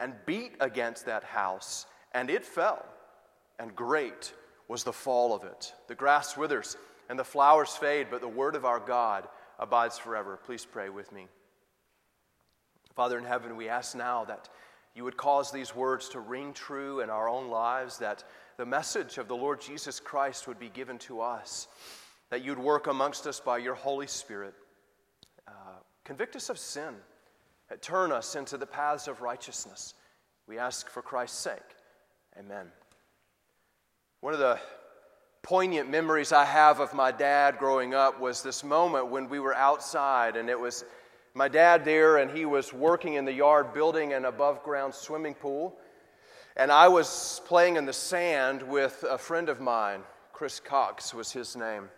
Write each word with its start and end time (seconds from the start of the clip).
and 0.00 0.14
beat 0.26 0.54
against 0.60 1.06
that 1.06 1.22
house, 1.22 1.86
and 2.12 2.30
it 2.30 2.44
fell, 2.44 2.84
and 3.58 3.76
great 3.76 4.32
was 4.66 4.82
the 4.82 4.92
fall 4.92 5.34
of 5.34 5.44
it. 5.44 5.74
The 5.88 5.94
grass 5.94 6.36
withers, 6.36 6.76
and 7.08 7.18
the 7.18 7.24
flowers 7.24 7.76
fade, 7.76 8.06
but 8.10 8.20
the 8.20 8.28
word 8.28 8.56
of 8.56 8.64
our 8.64 8.80
God 8.80 9.28
abides 9.58 9.98
forever. 9.98 10.38
Please 10.44 10.64
pray 10.64 10.88
with 10.88 11.12
me. 11.12 11.26
Father 12.94 13.18
in 13.18 13.24
heaven, 13.24 13.56
we 13.56 13.68
ask 13.68 13.94
now 13.94 14.24
that 14.24 14.48
you 14.94 15.04
would 15.04 15.16
cause 15.16 15.52
these 15.52 15.74
words 15.74 16.08
to 16.10 16.20
ring 16.20 16.52
true 16.52 17.00
in 17.00 17.10
our 17.10 17.28
own 17.28 17.48
lives, 17.48 17.98
that 17.98 18.24
the 18.56 18.66
message 18.66 19.18
of 19.18 19.28
the 19.28 19.36
Lord 19.36 19.60
Jesus 19.60 20.00
Christ 20.00 20.48
would 20.48 20.58
be 20.58 20.68
given 20.68 20.98
to 20.98 21.20
us, 21.20 21.68
that 22.30 22.44
you'd 22.44 22.58
work 22.58 22.86
amongst 22.86 23.26
us 23.26 23.40
by 23.40 23.58
your 23.58 23.74
Holy 23.74 24.06
Spirit. 24.06 24.54
Uh, 25.46 25.78
convict 26.04 26.36
us 26.36 26.50
of 26.50 26.58
sin, 26.58 26.94
turn 27.80 28.12
us 28.12 28.34
into 28.34 28.56
the 28.56 28.66
paths 28.66 29.08
of 29.08 29.20
righteousness. 29.20 29.94
We 30.50 30.58
ask 30.58 30.90
for 30.90 31.00
Christ's 31.00 31.38
sake. 31.38 31.76
Amen. 32.36 32.66
One 34.20 34.32
of 34.32 34.40
the 34.40 34.58
poignant 35.42 35.88
memories 35.88 36.32
I 36.32 36.44
have 36.44 36.80
of 36.80 36.92
my 36.92 37.12
dad 37.12 37.56
growing 37.56 37.94
up 37.94 38.18
was 38.18 38.42
this 38.42 38.64
moment 38.64 39.12
when 39.12 39.28
we 39.28 39.38
were 39.38 39.54
outside 39.54 40.34
and 40.34 40.50
it 40.50 40.58
was 40.58 40.84
my 41.34 41.46
dad 41.46 41.84
there, 41.84 42.16
and 42.16 42.36
he 42.36 42.46
was 42.46 42.72
working 42.72 43.14
in 43.14 43.24
the 43.24 43.32
yard 43.32 43.72
building 43.72 44.12
an 44.12 44.24
above 44.24 44.64
ground 44.64 44.92
swimming 44.92 45.34
pool. 45.34 45.78
And 46.56 46.72
I 46.72 46.88
was 46.88 47.40
playing 47.46 47.76
in 47.76 47.86
the 47.86 47.92
sand 47.92 48.60
with 48.64 49.04
a 49.08 49.18
friend 49.18 49.48
of 49.48 49.60
mine, 49.60 50.00
Chris 50.32 50.58
Cox 50.58 51.14
was 51.14 51.30
his 51.30 51.54
name. 51.54 51.88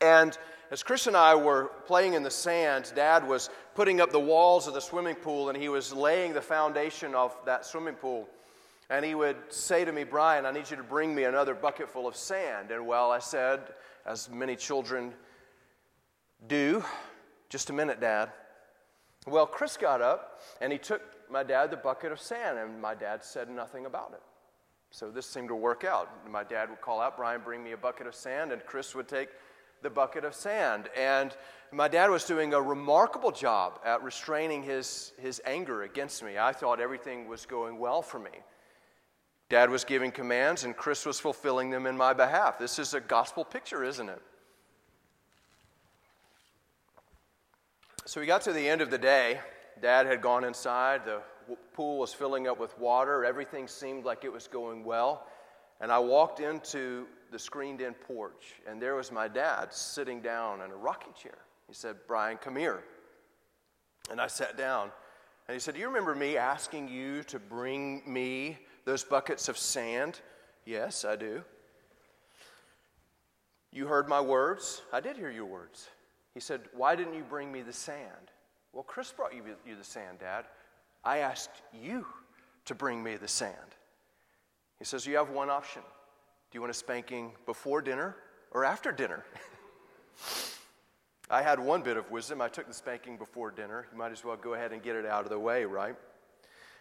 And 0.00 0.38
as 0.70 0.82
Chris 0.82 1.06
and 1.06 1.16
I 1.16 1.34
were 1.34 1.70
playing 1.86 2.14
in 2.14 2.22
the 2.22 2.30
sand, 2.30 2.92
Dad 2.94 3.26
was 3.26 3.50
putting 3.74 4.00
up 4.00 4.10
the 4.10 4.20
walls 4.20 4.66
of 4.66 4.74
the 4.74 4.80
swimming 4.80 5.14
pool 5.14 5.48
and 5.48 5.56
he 5.56 5.68
was 5.68 5.92
laying 5.92 6.32
the 6.32 6.42
foundation 6.42 7.14
of 7.14 7.36
that 7.46 7.64
swimming 7.64 7.94
pool. 7.94 8.28
And 8.90 9.04
he 9.04 9.14
would 9.14 9.36
say 9.48 9.84
to 9.84 9.92
me, 9.92 10.04
Brian, 10.04 10.46
I 10.46 10.50
need 10.50 10.70
you 10.70 10.76
to 10.76 10.82
bring 10.82 11.14
me 11.14 11.24
another 11.24 11.54
bucket 11.54 11.88
full 11.88 12.06
of 12.06 12.16
sand. 12.16 12.70
And 12.70 12.86
well, 12.86 13.10
I 13.10 13.18
said, 13.18 13.60
as 14.06 14.30
many 14.30 14.56
children 14.56 15.12
do, 16.46 16.84
just 17.50 17.70
a 17.70 17.72
minute, 17.72 18.00
Dad. 18.00 18.30
Well, 19.26 19.46
Chris 19.46 19.76
got 19.76 20.00
up 20.00 20.40
and 20.60 20.72
he 20.72 20.78
took 20.78 21.02
my 21.30 21.42
dad 21.42 21.70
the 21.70 21.76
bucket 21.76 22.12
of 22.12 22.20
sand, 22.20 22.58
and 22.58 22.80
my 22.80 22.94
dad 22.94 23.22
said 23.22 23.50
nothing 23.50 23.86
about 23.86 24.12
it. 24.14 24.22
So 24.90 25.10
this 25.10 25.26
seemed 25.26 25.48
to 25.48 25.54
work 25.54 25.84
out. 25.84 26.08
My 26.28 26.44
dad 26.44 26.70
would 26.70 26.80
call 26.80 27.00
out, 27.00 27.16
Brian, 27.16 27.42
bring 27.44 27.62
me 27.62 27.72
a 27.72 27.76
bucket 27.76 28.06
of 28.06 28.14
sand, 28.14 28.52
and 28.52 28.64
Chris 28.64 28.94
would 28.94 29.08
take 29.08 29.28
the 29.82 29.90
bucket 29.90 30.24
of 30.24 30.34
sand. 30.34 30.88
And 30.96 31.34
my 31.72 31.88
dad 31.88 32.10
was 32.10 32.24
doing 32.24 32.54
a 32.54 32.60
remarkable 32.60 33.30
job 33.30 33.80
at 33.84 34.02
restraining 34.02 34.62
his, 34.62 35.12
his 35.18 35.40
anger 35.44 35.82
against 35.82 36.22
me. 36.22 36.38
I 36.38 36.52
thought 36.52 36.80
everything 36.80 37.28
was 37.28 37.46
going 37.46 37.78
well 37.78 38.02
for 38.02 38.18
me. 38.18 38.30
Dad 39.48 39.70
was 39.70 39.84
giving 39.84 40.10
commands, 40.10 40.64
and 40.64 40.76
Chris 40.76 41.06
was 41.06 41.18
fulfilling 41.18 41.70
them 41.70 41.86
in 41.86 41.96
my 41.96 42.12
behalf. 42.12 42.58
This 42.58 42.78
is 42.78 42.92
a 42.92 43.00
gospel 43.00 43.44
picture, 43.44 43.82
isn't 43.82 44.08
it? 44.08 44.20
So 48.04 48.20
we 48.20 48.26
got 48.26 48.42
to 48.42 48.52
the 48.52 48.68
end 48.68 48.80
of 48.80 48.90
the 48.90 48.98
day. 48.98 49.40
Dad 49.80 50.06
had 50.06 50.20
gone 50.20 50.44
inside. 50.44 51.04
The 51.04 51.20
pool 51.72 51.98
was 51.98 52.12
filling 52.12 52.46
up 52.46 52.58
with 52.58 52.78
water. 52.78 53.24
Everything 53.24 53.68
seemed 53.68 54.04
like 54.04 54.24
it 54.24 54.32
was 54.32 54.46
going 54.48 54.84
well. 54.84 55.26
And 55.80 55.92
I 55.92 55.98
walked 55.98 56.40
into 56.40 57.06
the 57.30 57.38
screened 57.38 57.80
in 57.80 57.94
porch, 57.94 58.54
and 58.66 58.80
there 58.80 58.94
was 58.94 59.12
my 59.12 59.28
dad 59.28 59.72
sitting 59.72 60.20
down 60.20 60.60
in 60.62 60.70
a 60.70 60.76
rocking 60.76 61.12
chair. 61.12 61.38
He 61.66 61.74
said, 61.74 61.96
Brian, 62.06 62.38
come 62.38 62.56
here. 62.56 62.82
And 64.10 64.20
I 64.20 64.26
sat 64.26 64.56
down. 64.56 64.90
And 65.46 65.54
he 65.54 65.60
said, 65.60 65.74
Do 65.74 65.80
you 65.80 65.86
remember 65.86 66.14
me 66.14 66.36
asking 66.36 66.88
you 66.88 67.22
to 67.24 67.38
bring 67.38 68.02
me 68.06 68.58
those 68.84 69.04
buckets 69.04 69.48
of 69.48 69.58
sand? 69.58 70.20
Yes, 70.64 71.04
I 71.04 71.16
do. 71.16 71.42
You 73.72 73.86
heard 73.86 74.08
my 74.08 74.20
words? 74.20 74.82
I 74.92 75.00
did 75.00 75.16
hear 75.16 75.30
your 75.30 75.44
words. 75.44 75.88
He 76.34 76.40
said, 76.40 76.62
Why 76.72 76.96
didn't 76.96 77.14
you 77.14 77.24
bring 77.28 77.52
me 77.52 77.62
the 77.62 77.72
sand? 77.72 78.32
Well, 78.72 78.82
Chris 78.82 79.12
brought 79.12 79.34
you, 79.34 79.42
the 79.42 79.84
sand, 79.84 80.18
Dad. 80.20 80.44
I 81.04 81.18
asked 81.18 81.62
you 81.72 82.06
to 82.66 82.74
bring 82.74 83.02
me 83.02 83.16
the 83.16 83.28
sand. 83.28 83.54
He 84.78 84.84
says, 84.84 85.06
You 85.06 85.16
have 85.16 85.30
one 85.30 85.50
option. 85.50 85.82
Do 86.50 86.56
you 86.56 86.60
want 86.60 86.70
a 86.70 86.74
spanking 86.74 87.32
before 87.46 87.82
dinner 87.82 88.16
or 88.52 88.64
after 88.64 88.92
dinner? 88.92 89.24
I 91.30 91.42
had 91.42 91.60
one 91.60 91.82
bit 91.82 91.98
of 91.98 92.10
wisdom. 92.10 92.40
I 92.40 92.48
took 92.48 92.66
the 92.66 92.74
spanking 92.74 93.18
before 93.18 93.50
dinner. 93.50 93.86
You 93.92 93.98
might 93.98 94.12
as 94.12 94.24
well 94.24 94.36
go 94.36 94.54
ahead 94.54 94.72
and 94.72 94.82
get 94.82 94.96
it 94.96 95.04
out 95.04 95.24
of 95.24 95.30
the 95.30 95.38
way, 95.38 95.66
right? 95.66 95.94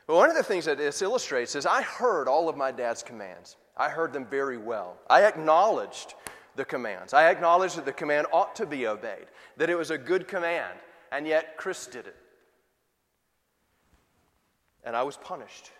But 0.05 0.15
one 0.15 0.29
of 0.29 0.37
the 0.37 0.43
things 0.43 0.63
that 0.65 0.77
this 0.77 1.01
illustrates 1.01 1.53
is 1.55 1.65
I 1.65 1.81
heard 1.81 2.29
all 2.29 2.47
of 2.47 2.55
my 2.55 2.71
dad's 2.71 3.03
commands. 3.03 3.57
I 3.75 3.89
heard 3.89 4.13
them 4.13 4.25
very 4.25 4.57
well. 4.57 4.97
I 5.09 5.23
acknowledged 5.23 6.13
the 6.55 6.63
commands. 6.63 7.13
I 7.13 7.29
acknowledged 7.29 7.75
that 7.75 7.85
the 7.85 7.91
command 7.91 8.27
ought 8.31 8.55
to 8.55 8.65
be 8.65 8.87
obeyed, 8.87 9.25
that 9.57 9.69
it 9.69 9.77
was 9.77 9.91
a 9.91 9.97
good 9.97 10.27
command, 10.27 10.79
and 11.11 11.27
yet 11.27 11.57
Chris 11.57 11.85
did 11.85 12.07
it. 12.07 12.15
And 14.85 14.95
I 14.95 15.03
was 15.03 15.17
punished 15.17 15.71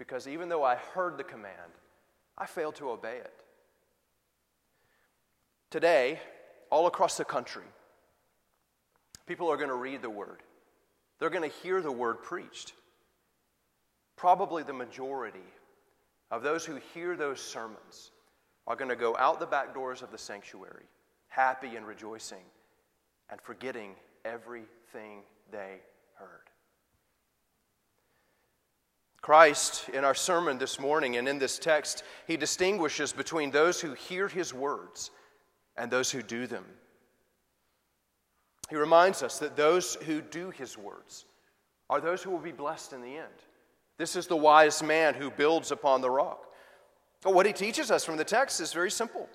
because 0.00 0.26
even 0.26 0.48
though 0.48 0.64
I 0.64 0.76
heard 0.76 1.18
the 1.18 1.24
command, 1.24 1.54
I 2.38 2.46
failed 2.46 2.76
to 2.76 2.88
obey 2.88 3.18
it. 3.18 3.34
Today, 5.70 6.18
all 6.70 6.86
across 6.86 7.18
the 7.18 7.24
country, 7.24 7.66
people 9.26 9.52
are 9.52 9.58
going 9.58 9.68
to 9.68 9.74
read 9.74 10.00
the 10.00 10.08
word. 10.08 10.42
They're 11.18 11.28
going 11.28 11.48
to 11.48 11.56
hear 11.58 11.82
the 11.82 11.92
word 11.92 12.22
preached. 12.22 12.72
Probably 14.16 14.62
the 14.62 14.72
majority 14.72 15.38
of 16.30 16.42
those 16.42 16.64
who 16.64 16.80
hear 16.94 17.14
those 17.14 17.38
sermons 17.38 18.10
are 18.66 18.76
going 18.76 18.88
to 18.88 18.96
go 18.96 19.14
out 19.18 19.38
the 19.38 19.44
back 19.44 19.74
doors 19.74 20.00
of 20.00 20.10
the 20.10 20.18
sanctuary, 20.18 20.86
happy 21.28 21.76
and 21.76 21.86
rejoicing, 21.86 22.44
and 23.28 23.38
forgetting 23.42 23.90
everything 24.24 25.24
they 25.52 25.80
heard. 26.14 26.49
Christ, 29.22 29.88
in 29.90 30.04
our 30.04 30.14
sermon 30.14 30.58
this 30.58 30.80
morning 30.80 31.16
and 31.16 31.28
in 31.28 31.38
this 31.38 31.58
text, 31.58 32.04
he 32.26 32.36
distinguishes 32.36 33.12
between 33.12 33.50
those 33.50 33.80
who 33.80 33.92
hear 33.92 34.28
his 34.28 34.54
words 34.54 35.10
and 35.76 35.90
those 35.90 36.10
who 36.10 36.22
do 36.22 36.46
them. 36.46 36.64
He 38.70 38.76
reminds 38.76 39.22
us 39.22 39.38
that 39.40 39.56
those 39.56 39.96
who 40.06 40.20
do 40.20 40.50
his 40.50 40.78
words 40.78 41.26
are 41.90 42.00
those 42.00 42.22
who 42.22 42.30
will 42.30 42.38
be 42.38 42.52
blessed 42.52 42.92
in 42.92 43.02
the 43.02 43.16
end. 43.16 43.26
This 43.98 44.16
is 44.16 44.26
the 44.26 44.36
wise 44.36 44.82
man 44.82 45.14
who 45.14 45.30
builds 45.30 45.72
upon 45.72 46.00
the 46.00 46.10
rock. 46.10 46.46
But 47.22 47.34
what 47.34 47.46
he 47.46 47.52
teaches 47.52 47.90
us 47.90 48.04
from 48.04 48.16
the 48.16 48.24
text 48.24 48.60
is 48.60 48.72
very 48.72 48.90
simple. 48.90 49.28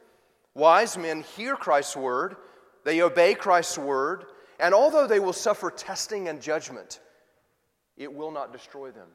Wise 0.56 0.97
men 0.97 1.24
hear 1.35 1.56
Christ's 1.56 1.97
word, 1.97 2.38
they 2.85 3.01
obey 3.01 3.35
Christ's 3.35 3.78
word, 3.78 4.25
and 4.59 4.74
although 4.74 5.06
they 5.06 5.19
will 5.19 5.34
suffer 5.34 5.69
testing 5.69 6.29
and 6.29 6.41
judgment, 6.41 7.01
it 7.97 8.12
will 8.12 8.31
not 8.31 8.53
destroy 8.53 8.90
them. 8.90 9.09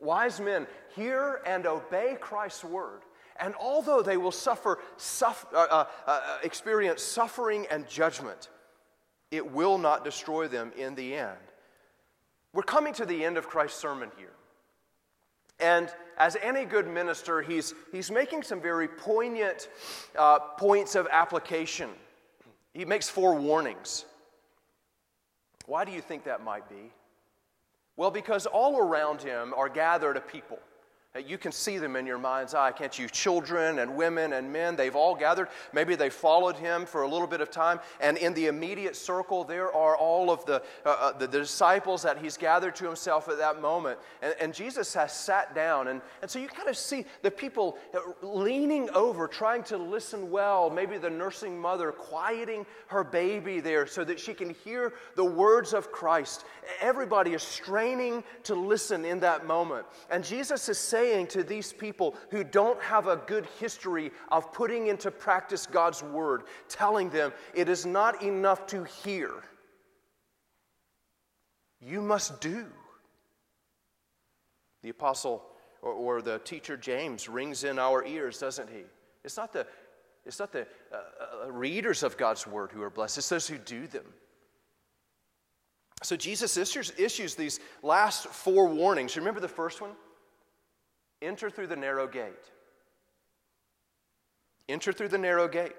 Wise 0.00 0.40
men 0.40 0.66
hear 0.94 1.40
and 1.44 1.66
obey 1.66 2.16
Christ's 2.20 2.64
word, 2.64 3.02
and 3.40 3.54
although 3.60 4.02
they 4.02 4.16
will 4.16 4.32
suffer, 4.32 4.78
suffer 4.96 5.46
uh, 5.54 5.66
uh, 5.70 5.84
uh, 6.06 6.38
experience 6.42 7.02
suffering 7.02 7.66
and 7.70 7.88
judgment, 7.88 8.48
it 9.30 9.52
will 9.52 9.78
not 9.78 10.04
destroy 10.04 10.48
them 10.48 10.72
in 10.76 10.94
the 10.94 11.14
end. 11.14 11.38
We're 12.52 12.62
coming 12.62 12.94
to 12.94 13.04
the 13.04 13.24
end 13.24 13.36
of 13.36 13.48
Christ's 13.48 13.78
sermon 13.78 14.10
here. 14.16 14.32
And 15.60 15.92
as 16.16 16.36
any 16.42 16.64
good 16.64 16.86
minister, 16.86 17.42
he's, 17.42 17.74
he's 17.90 18.10
making 18.10 18.44
some 18.44 18.60
very 18.60 18.88
poignant 18.88 19.68
uh, 20.16 20.38
points 20.38 20.94
of 20.94 21.08
application. 21.10 21.90
He 22.72 22.84
makes 22.84 23.08
four 23.08 23.34
warnings. 23.34 24.04
Why 25.66 25.84
do 25.84 25.92
you 25.92 26.00
think 26.00 26.24
that 26.24 26.42
might 26.42 26.68
be? 26.68 26.92
Well, 27.98 28.12
because 28.12 28.46
all 28.46 28.78
around 28.78 29.22
him 29.22 29.52
are 29.56 29.68
gathered 29.68 30.16
a 30.16 30.20
people 30.20 30.60
You 31.16 31.38
can 31.38 31.52
see 31.52 31.78
them 31.78 31.96
in 31.96 32.04
your 32.04 32.18
mind's 32.18 32.52
eye, 32.52 32.70
can't 32.70 32.96
you? 32.98 33.08
Children 33.08 33.78
and 33.78 33.96
women 33.96 34.34
and 34.34 34.52
men, 34.52 34.76
they've 34.76 34.94
all 34.94 35.14
gathered. 35.14 35.48
Maybe 35.72 35.94
they 35.94 36.10
followed 36.10 36.56
him 36.56 36.84
for 36.84 37.00
a 37.00 37.08
little 37.08 37.26
bit 37.26 37.40
of 37.40 37.50
time. 37.50 37.80
And 37.98 38.18
in 38.18 38.34
the 38.34 38.46
immediate 38.46 38.94
circle, 38.94 39.42
there 39.42 39.72
are 39.72 39.96
all 39.96 40.30
of 40.30 40.44
the, 40.44 40.62
uh, 40.84 40.88
uh, 40.88 41.12
the, 41.12 41.26
disciples 41.26 42.02
that 42.02 42.18
he's 42.18 42.36
gathered 42.36 42.76
to 42.76 42.84
himself 42.84 43.30
at 43.30 43.38
that 43.38 43.62
moment. 43.62 43.98
And, 44.20 44.34
and 44.38 44.52
Jesus 44.52 44.92
has 44.92 45.14
sat 45.14 45.54
down. 45.54 45.88
And, 45.88 46.02
and 46.20 46.30
so 46.30 46.38
you 46.38 46.46
kind 46.46 46.68
of 46.68 46.76
see 46.76 47.06
the 47.22 47.30
people 47.30 47.78
uh, 47.94 48.00
leaning 48.22 48.90
over, 48.90 49.26
trying 49.26 49.62
to 49.64 49.78
listen 49.78 50.30
well. 50.30 50.68
Maybe 50.68 50.98
the 50.98 51.10
nursing 51.10 51.58
mother 51.58 51.90
quieting 51.90 52.66
her 52.88 53.02
baby 53.02 53.60
there 53.60 53.86
so 53.86 54.04
that 54.04 54.20
she 54.20 54.34
can 54.34 54.50
hear 54.50 54.92
the 55.16 55.24
words 55.24 55.72
of 55.72 55.90
Christ. 55.90 56.44
Everybody 56.82 57.32
is 57.32 57.42
straining 57.42 58.22
to 58.42 58.54
listen 58.54 59.06
in 59.06 59.20
that 59.20 59.46
moment. 59.46 59.86
And 60.10 60.22
Jesus 60.22 60.68
is 60.68 60.76
saying, 60.76 60.97
saying 60.98 61.28
to 61.28 61.44
these 61.44 61.72
people 61.72 62.16
who 62.30 62.42
don't 62.42 62.80
have 62.82 63.06
a 63.06 63.16
good 63.16 63.46
history 63.60 64.10
of 64.32 64.52
putting 64.52 64.88
into 64.88 65.12
practice 65.12 65.64
God's 65.64 66.02
word, 66.02 66.42
telling 66.68 67.08
them 67.08 67.32
it 67.54 67.68
is 67.68 67.86
not 67.86 68.20
enough 68.20 68.66
to 68.66 68.82
hear. 68.82 69.30
You 71.80 72.02
must 72.02 72.40
do. 72.40 72.66
The 74.82 74.88
apostle 74.88 75.44
or, 75.82 75.92
or 75.92 76.22
the 76.22 76.40
teacher 76.40 76.76
James 76.76 77.28
rings 77.28 77.62
in 77.62 77.78
our 77.78 78.04
ears, 78.04 78.38
doesn't 78.38 78.68
he? 78.68 78.82
It's 79.24 79.36
not 79.36 79.52
the, 79.52 79.68
it's 80.26 80.40
not 80.40 80.50
the 80.50 80.66
uh, 80.92 80.96
uh, 81.46 81.52
readers 81.52 82.02
of 82.02 82.16
God's 82.16 82.44
word 82.44 82.72
who 82.72 82.82
are 82.82 82.90
blessed, 82.90 83.18
it's 83.18 83.28
those 83.28 83.46
who 83.46 83.58
do 83.58 83.86
them. 83.86 84.06
So 86.02 86.16
Jesus 86.16 86.56
issues, 86.56 86.92
issues 86.98 87.36
these 87.36 87.60
last 87.84 88.26
four 88.26 88.66
warnings. 88.66 89.16
Remember 89.16 89.40
the 89.40 89.46
first 89.46 89.80
one? 89.80 89.90
Enter 91.20 91.50
through 91.50 91.66
the 91.66 91.76
narrow 91.76 92.06
gate. 92.06 92.32
Enter 94.68 94.92
through 94.92 95.08
the 95.08 95.18
narrow 95.18 95.48
gate. 95.48 95.74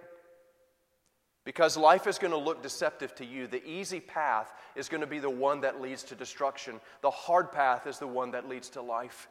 Because 1.45 1.77
life 1.77 2.06
is 2.06 2.19
going 2.19 2.31
to 2.31 2.38
look 2.38 2.62
deceptive 2.62 3.15
to 3.15 3.25
you. 3.25 3.47
The 3.47 3.65
easy 3.65 4.00
path 4.00 4.51
is 4.75 4.89
going 4.89 5.01
to 5.01 5.07
be 5.07 5.19
the 5.19 5.30
one 5.30 5.62
that 5.62 5.81
leads 5.81 6.03
to 6.03 6.15
destruction. 6.15 6.80
The 7.01 7.09
hard 7.09 7.51
path 7.51 7.88
is 7.88 7.97
the 7.97 8.07
one 8.07 8.31
that 8.31 8.47
leads 8.47 8.69
to 8.71 8.81
life. 8.81 9.27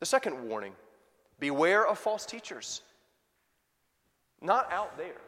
The 0.00 0.06
second 0.06 0.48
warning 0.48 0.72
beware 1.40 1.86
of 1.86 1.98
false 1.98 2.24
teachers. 2.24 2.82
Not 4.40 4.70
out 4.72 4.96
there. 4.96 5.20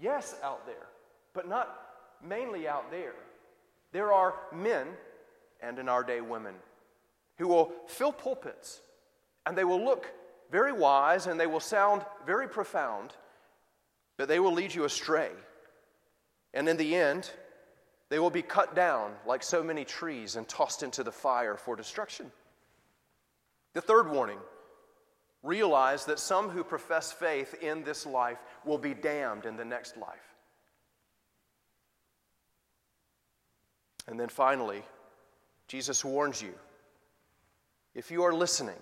Yes, 0.00 0.34
out 0.42 0.66
there, 0.66 0.86
but 1.32 1.48
not 1.48 1.80
mainly 2.22 2.68
out 2.68 2.90
there. 2.90 3.14
There 3.92 4.12
are 4.12 4.34
men, 4.52 4.88
and 5.62 5.78
in 5.78 5.88
our 5.88 6.02
day, 6.02 6.20
women 6.20 6.54
who 7.38 7.48
will 7.48 7.72
fill 7.86 8.12
pulpits 8.12 8.80
and 9.46 9.56
they 9.56 9.64
will 9.64 9.84
look 9.84 10.12
very 10.50 10.72
wise 10.72 11.26
and 11.26 11.38
they 11.38 11.46
will 11.46 11.60
sound 11.60 12.04
very 12.26 12.48
profound, 12.48 13.12
but 14.16 14.28
they 14.28 14.40
will 14.40 14.52
lead 14.52 14.74
you 14.74 14.84
astray. 14.84 15.30
And 16.52 16.68
in 16.68 16.76
the 16.76 16.94
end, 16.94 17.30
they 18.08 18.18
will 18.18 18.30
be 18.30 18.42
cut 18.42 18.76
down 18.76 19.12
like 19.26 19.42
so 19.42 19.62
many 19.62 19.84
trees 19.84 20.36
and 20.36 20.46
tossed 20.46 20.82
into 20.82 21.02
the 21.02 21.12
fire 21.12 21.56
for 21.56 21.74
destruction. 21.74 22.30
The 23.72 23.80
third 23.80 24.08
warning 24.08 24.38
realize 25.42 26.04
that 26.06 26.18
some 26.18 26.48
who 26.48 26.62
profess 26.62 27.12
faith 27.12 27.54
in 27.60 27.82
this 27.82 28.06
life 28.06 28.38
will 28.64 28.78
be 28.78 28.94
damned 28.94 29.46
in 29.46 29.56
the 29.56 29.64
next 29.64 29.96
life. 29.96 30.34
And 34.06 34.18
then 34.20 34.28
finally, 34.28 34.82
Jesus 35.66 36.04
warns 36.04 36.40
you 36.40 36.54
if 37.94 38.10
you 38.10 38.22
are 38.22 38.34
listening, 38.34 38.78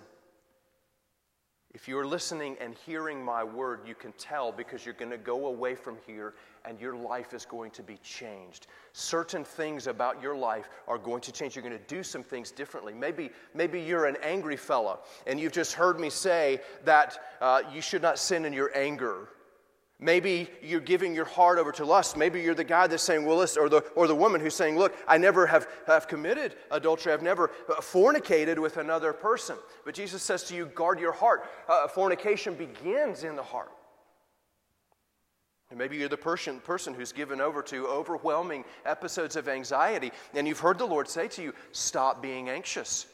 if 1.73 1.87
you 1.87 1.97
are 1.97 2.05
listening 2.05 2.55
and 2.61 2.75
hearing 2.85 3.23
my 3.25 3.43
word, 3.43 3.79
you 3.87 3.95
can 3.95 4.11
tell 4.13 4.51
because 4.51 4.85
you're 4.85 4.93
going 4.93 5.09
to 5.09 5.17
go 5.17 5.47
away 5.47 5.73
from 5.73 5.97
here 6.05 6.35
and 6.65 6.79
your 6.79 6.95
life 6.95 7.33
is 7.33 7.45
going 7.45 7.71
to 7.71 7.81
be 7.81 7.97
changed. 8.03 8.67
Certain 8.93 9.43
things 9.43 9.87
about 9.87 10.21
your 10.21 10.35
life 10.35 10.69
are 10.87 10.99
going 10.99 11.21
to 11.21 11.31
change. 11.31 11.55
You're 11.55 11.63
going 11.63 11.77
to 11.77 11.95
do 11.95 12.03
some 12.03 12.21
things 12.21 12.51
differently. 12.51 12.93
Maybe, 12.93 13.31
maybe 13.55 13.81
you're 13.81 14.05
an 14.05 14.17
angry 14.21 14.55
fellow 14.55 14.99
and 15.25 15.39
you've 15.39 15.51
just 15.51 15.73
heard 15.73 15.99
me 15.99 16.11
say 16.11 16.61
that 16.85 17.17
uh, 17.41 17.63
you 17.73 17.81
should 17.81 18.03
not 18.03 18.19
sin 18.19 18.45
in 18.45 18.53
your 18.53 18.75
anger. 18.77 19.29
Maybe 19.99 20.49
you're 20.61 20.81
giving 20.81 21.15
your 21.15 21.25
heart 21.25 21.59
over 21.59 21.71
to 21.73 21.85
lust. 21.85 22.17
Maybe 22.17 22.41
you're 22.41 22.55
the 22.55 22.63
guy 22.63 22.87
that's 22.87 23.03
saying, 23.03 23.25
well, 23.25 23.37
listen, 23.37 23.61
or 23.61 23.69
the, 23.69 23.79
or 23.95 24.07
the 24.07 24.15
woman 24.15 24.41
who's 24.41 24.55
saying, 24.55 24.77
look, 24.77 24.93
I 25.07 25.17
never 25.17 25.47
have, 25.47 25.67
have 25.87 26.07
committed 26.07 26.55
adultery. 26.71 27.13
I've 27.13 27.21
never 27.21 27.51
uh, 27.69 27.75
fornicated 27.75 28.59
with 28.59 28.77
another 28.77 29.13
person. 29.13 29.55
But 29.85 29.93
Jesus 29.93 30.21
says 30.21 30.43
to 30.45 30.55
you, 30.55 30.65
guard 30.65 30.99
your 30.99 31.13
heart. 31.13 31.45
Uh, 31.69 31.87
fornication 31.87 32.55
begins 32.55 33.23
in 33.23 33.35
the 33.35 33.43
heart. 33.43 33.71
And 35.69 35.79
maybe 35.79 35.97
you're 35.97 36.09
the 36.09 36.17
person, 36.17 36.59
person 36.59 36.93
who's 36.93 37.11
given 37.11 37.41
over 37.41 37.63
to 37.63 37.87
overwhelming 37.87 38.63
episodes 38.85 39.35
of 39.35 39.47
anxiety, 39.47 40.11
and 40.35 40.47
you've 40.47 40.59
heard 40.59 40.77
the 40.77 40.85
Lord 40.85 41.07
say 41.07 41.27
to 41.29 41.41
you, 41.41 41.53
stop 41.71 42.21
being 42.21 42.49
anxious. 42.49 43.07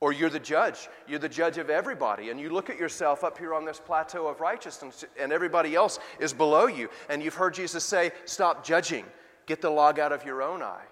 Or 0.00 0.12
you're 0.12 0.30
the 0.30 0.40
judge. 0.40 0.88
You're 1.06 1.18
the 1.18 1.28
judge 1.28 1.58
of 1.58 1.68
everybody. 1.68 2.30
And 2.30 2.40
you 2.40 2.48
look 2.50 2.70
at 2.70 2.78
yourself 2.78 3.22
up 3.22 3.36
here 3.36 3.52
on 3.52 3.66
this 3.66 3.78
plateau 3.78 4.26
of 4.28 4.40
righteousness, 4.40 5.04
and 5.18 5.30
everybody 5.30 5.74
else 5.74 5.98
is 6.18 6.32
below 6.32 6.66
you. 6.66 6.88
And 7.10 7.22
you've 7.22 7.34
heard 7.34 7.54
Jesus 7.54 7.84
say, 7.84 8.12
Stop 8.24 8.64
judging. 8.64 9.04
Get 9.46 9.60
the 9.60 9.70
log 9.70 9.98
out 9.98 10.12
of 10.12 10.24
your 10.24 10.42
own 10.42 10.62
eye. 10.62 10.84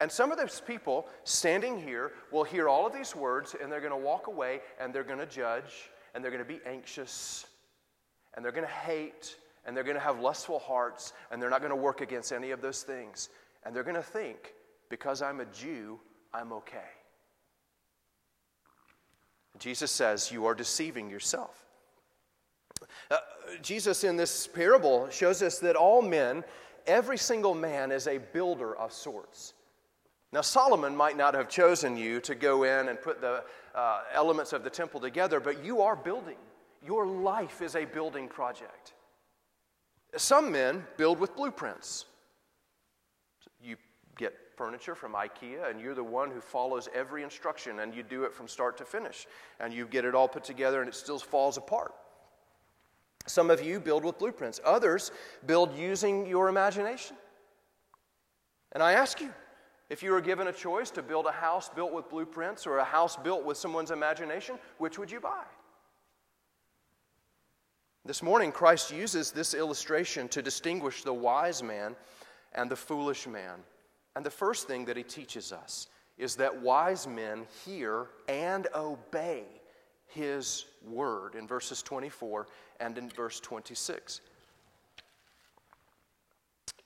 And 0.00 0.10
some 0.10 0.32
of 0.32 0.38
those 0.38 0.60
people 0.60 1.06
standing 1.22 1.80
here 1.80 2.12
will 2.30 2.44
hear 2.44 2.68
all 2.68 2.86
of 2.86 2.92
these 2.92 3.14
words, 3.16 3.54
and 3.60 3.70
they're 3.70 3.80
going 3.80 3.92
to 3.92 3.96
walk 3.96 4.26
away, 4.26 4.60
and 4.78 4.92
they're 4.92 5.04
going 5.04 5.20
to 5.20 5.26
judge, 5.26 5.90
and 6.14 6.22
they're 6.22 6.32
going 6.32 6.44
to 6.44 6.48
be 6.48 6.60
anxious, 6.66 7.46
and 8.34 8.44
they're 8.44 8.52
going 8.52 8.66
to 8.66 8.72
hate, 8.72 9.36
and 9.64 9.74
they're 9.74 9.84
going 9.84 9.96
to 9.96 10.02
have 10.02 10.20
lustful 10.20 10.58
hearts, 10.58 11.12
and 11.30 11.40
they're 11.40 11.48
not 11.48 11.60
going 11.60 11.70
to 11.70 11.76
work 11.76 12.00
against 12.00 12.32
any 12.32 12.50
of 12.50 12.60
those 12.60 12.82
things. 12.82 13.30
And 13.64 13.74
they're 13.74 13.84
going 13.84 13.94
to 13.94 14.02
think, 14.02 14.52
because 14.90 15.22
I'm 15.22 15.40
a 15.40 15.46
Jew, 15.46 15.98
I'm 16.34 16.52
okay. 16.52 16.90
Jesus 19.58 19.90
says, 19.90 20.30
You 20.32 20.46
are 20.46 20.54
deceiving 20.54 21.10
yourself. 21.10 21.64
Uh, 23.10 23.16
Jesus, 23.62 24.04
in 24.04 24.16
this 24.16 24.46
parable, 24.46 25.08
shows 25.10 25.42
us 25.42 25.58
that 25.60 25.76
all 25.76 26.02
men, 26.02 26.44
every 26.86 27.18
single 27.18 27.54
man, 27.54 27.92
is 27.92 28.06
a 28.06 28.18
builder 28.18 28.76
of 28.76 28.92
sorts. 28.92 29.54
Now, 30.32 30.40
Solomon 30.40 30.96
might 30.96 31.16
not 31.16 31.34
have 31.34 31.48
chosen 31.48 31.96
you 31.96 32.20
to 32.22 32.34
go 32.34 32.64
in 32.64 32.88
and 32.88 33.00
put 33.00 33.20
the 33.20 33.44
uh, 33.74 34.00
elements 34.12 34.52
of 34.52 34.64
the 34.64 34.70
temple 34.70 35.00
together, 35.00 35.38
but 35.38 35.64
you 35.64 35.80
are 35.82 35.94
building. 35.94 36.36
Your 36.84 37.06
life 37.06 37.62
is 37.62 37.76
a 37.76 37.84
building 37.84 38.28
project. 38.28 38.94
Some 40.16 40.52
men 40.52 40.84
build 40.96 41.18
with 41.18 41.34
blueprints. 41.36 42.06
You 43.62 43.76
get 44.18 44.34
furniture 44.56 44.94
from 44.94 45.12
IKEA, 45.12 45.70
and 45.70 45.80
you're 45.80 45.94
the 45.94 46.04
one 46.04 46.30
who 46.30 46.40
follows 46.40 46.88
every 46.94 47.22
instruction 47.22 47.80
and 47.80 47.94
you 47.94 48.02
do 48.02 48.24
it 48.24 48.32
from 48.32 48.48
start 48.48 48.76
to 48.78 48.84
finish. 48.84 49.26
And 49.60 49.72
you 49.72 49.86
get 49.86 50.04
it 50.04 50.14
all 50.14 50.28
put 50.28 50.44
together 50.44 50.80
and 50.80 50.88
it 50.88 50.94
still 50.94 51.18
falls 51.18 51.56
apart. 51.56 51.94
Some 53.26 53.50
of 53.50 53.62
you 53.62 53.80
build 53.80 54.04
with 54.04 54.18
blueprints, 54.18 54.60
others 54.64 55.10
build 55.46 55.76
using 55.76 56.26
your 56.26 56.48
imagination. 56.48 57.16
And 58.72 58.82
I 58.82 58.92
ask 58.92 59.20
you, 59.20 59.32
if 59.88 60.02
you 60.02 60.12
were 60.12 60.20
given 60.20 60.48
a 60.48 60.52
choice 60.52 60.90
to 60.92 61.02
build 61.02 61.26
a 61.26 61.32
house 61.32 61.68
built 61.68 61.92
with 61.92 62.08
blueprints 62.08 62.66
or 62.66 62.78
a 62.78 62.84
house 62.84 63.16
built 63.16 63.44
with 63.44 63.56
someone's 63.56 63.90
imagination, 63.90 64.58
which 64.78 64.98
would 64.98 65.10
you 65.10 65.20
buy? 65.20 65.44
This 68.06 68.22
morning, 68.22 68.52
Christ 68.52 68.90
uses 68.90 69.30
this 69.30 69.54
illustration 69.54 70.28
to 70.28 70.42
distinguish 70.42 71.02
the 71.02 71.14
wise 71.14 71.62
man 71.62 71.96
and 72.52 72.70
the 72.70 72.76
foolish 72.76 73.26
man. 73.26 73.60
And 74.16 74.24
the 74.24 74.30
first 74.30 74.66
thing 74.66 74.84
that 74.86 74.96
he 74.96 75.02
teaches 75.02 75.52
us 75.52 75.88
is 76.18 76.36
that 76.36 76.62
wise 76.62 77.06
men 77.06 77.46
hear 77.64 78.06
and 78.28 78.68
obey 78.74 79.44
his 80.06 80.66
word 80.86 81.34
in 81.34 81.46
verses 81.46 81.82
24 81.82 82.46
and 82.80 82.96
in 82.96 83.08
verse 83.10 83.40
26. 83.40 84.20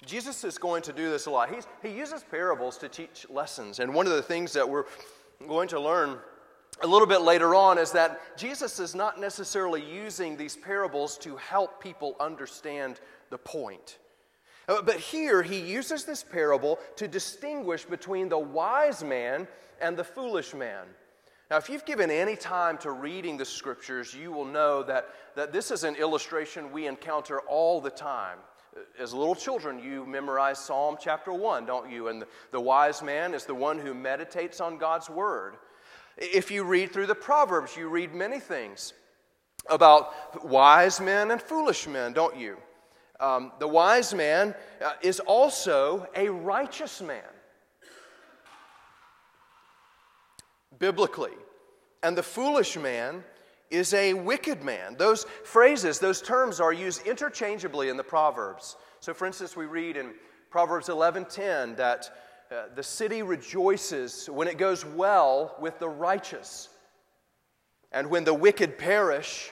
Jesus 0.07 0.45
is 0.45 0.57
going 0.57 0.83
to 0.83 0.93
do 0.93 1.11
this 1.11 1.27
a 1.27 1.31
lot. 1.31 1.53
He's, 1.53 1.67
he 1.83 1.91
uses 1.91 2.23
parables 2.23 2.79
to 2.79 2.89
teach 2.89 3.27
lessons. 3.29 3.81
And 3.81 3.93
one 3.93 4.07
of 4.07 4.13
the 4.13 4.23
things 4.23 4.53
that 4.53 4.69
we're 4.69 4.85
going 5.47 5.69
to 5.69 5.81
learn 5.81 6.19
a 6.83 6.87
little 6.87 7.07
bit 7.07 7.23
later 7.23 7.55
on 7.55 7.79
is 7.79 7.91
that 7.93 8.37
Jesus 8.39 8.79
is 8.79 8.95
not 8.95 9.21
necessarily 9.21 9.83
using 9.83 10.37
these 10.37 10.57
parables 10.57 11.19
to 11.19 11.37
help 11.37 11.83
people 11.83 12.15
understand 12.21 13.01
the 13.31 13.39
point. 13.39 13.99
Uh, 14.69 14.83
but 14.83 14.97
here 14.97 15.43
he 15.43 15.59
uses 15.59 16.05
this 16.05 16.23
parable 16.23 16.79
to 16.97 17.09
distinguish 17.09 17.85
between 17.85 18.29
the 18.29 18.39
wise 18.39 19.03
man 19.03 19.49
and 19.81 19.97
the 19.97 20.05
foolish 20.05 20.55
man. 20.55 20.85
Now, 21.51 21.57
if 21.57 21.71
you've 21.71 21.87
given 21.87 22.11
any 22.11 22.37
time 22.37 22.77
to 22.79 22.91
reading 22.91 23.39
the 23.39 23.45
scriptures, 23.45 24.13
you 24.13 24.31
will 24.31 24.45
know 24.45 24.83
that, 24.83 25.07
that 25.35 25.51
this 25.51 25.71
is 25.71 25.83
an 25.83 25.97
illustration 25.97 26.71
we 26.71 26.87
encounter 26.87 27.41
all 27.41 27.81
the 27.81 27.91
time. 27.91 28.39
As 29.01 29.15
little 29.15 29.35
children, 29.35 29.79
you 29.79 30.05
memorize 30.05 30.59
Psalm 30.59 30.99
chapter 31.01 31.33
1, 31.33 31.65
don't 31.65 31.91
you? 31.91 32.09
And 32.09 32.23
the, 32.23 32.29
the 32.53 32.61
wise 32.61 33.03
man 33.03 33.33
is 33.33 33.47
the 33.47 33.55
one 33.55 33.79
who 33.79 33.95
meditates 33.95 34.61
on 34.61 34.77
God's 34.77 35.09
word. 35.09 35.57
If 36.19 36.51
you 36.51 36.65
read 36.65 36.93
through 36.93 37.07
the 37.07 37.15
Proverbs, 37.15 37.77
you 37.77 37.89
read 37.89 38.15
many 38.15 38.41
things 38.41 38.93
about 39.71 40.45
wise 40.45 41.01
men 41.01 41.31
and 41.31 41.41
foolish 41.41 41.89
men, 41.89 42.13
don't 42.13 42.37
you? 42.37 42.59
Um, 43.21 43.53
the 43.59 43.67
wise 43.67 44.15
man 44.15 44.55
uh, 44.85 44.93
is 45.03 45.19
also 45.21 46.07
a 46.15 46.29
righteous 46.29 47.03
man, 47.03 47.23
biblically. 50.79 51.33
And 52.03 52.17
the 52.17 52.23
foolish 52.23 52.77
man 52.77 53.25
is 53.71 53.93
a 53.93 54.15
wicked 54.15 54.63
man. 54.63 54.97
Those 54.97 55.25
phrases, 55.45 55.99
those 55.99 56.23
terms 56.23 56.61
are 56.61 56.73
used 56.73 57.07
interchangeably 57.07 57.89
in 57.89 57.97
the 57.97 58.05
Proverbs. 58.05 58.77
So, 59.01 59.13
for 59.13 59.27
instance, 59.27 59.57
we 59.57 59.67
read 59.67 59.97
in 59.97 60.15
Proverbs 60.51 60.89
11:10 60.89 61.77
that 61.77 62.11
uh, 62.51 62.67
the 62.75 62.83
city 62.83 63.23
rejoices 63.23 64.31
when 64.31 64.49
it 64.49 64.59
goes 64.59 64.85
well 64.85 65.57
with 65.61 65.79
the 65.79 65.89
righteous, 65.89 66.69
and 67.93 68.09
when 68.09 68.25
the 68.25 68.33
wicked 68.33 68.79
perish, 68.79 69.51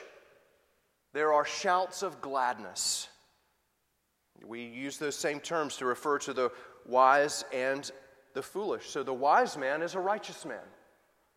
there 1.13 1.33
are 1.33 1.45
shouts 1.45 2.01
of 2.01 2.21
gladness. 2.21 3.09
We 4.45 4.63
use 4.63 4.97
those 4.97 5.15
same 5.15 5.39
terms 5.39 5.77
to 5.77 5.85
refer 5.85 6.19
to 6.19 6.33
the 6.33 6.51
wise 6.85 7.43
and 7.53 7.89
the 8.33 8.41
foolish. 8.41 8.89
So, 8.89 9.03
the 9.03 9.13
wise 9.13 9.57
man 9.57 9.81
is 9.81 9.95
a 9.95 9.99
righteous 9.99 10.45
man, 10.45 10.63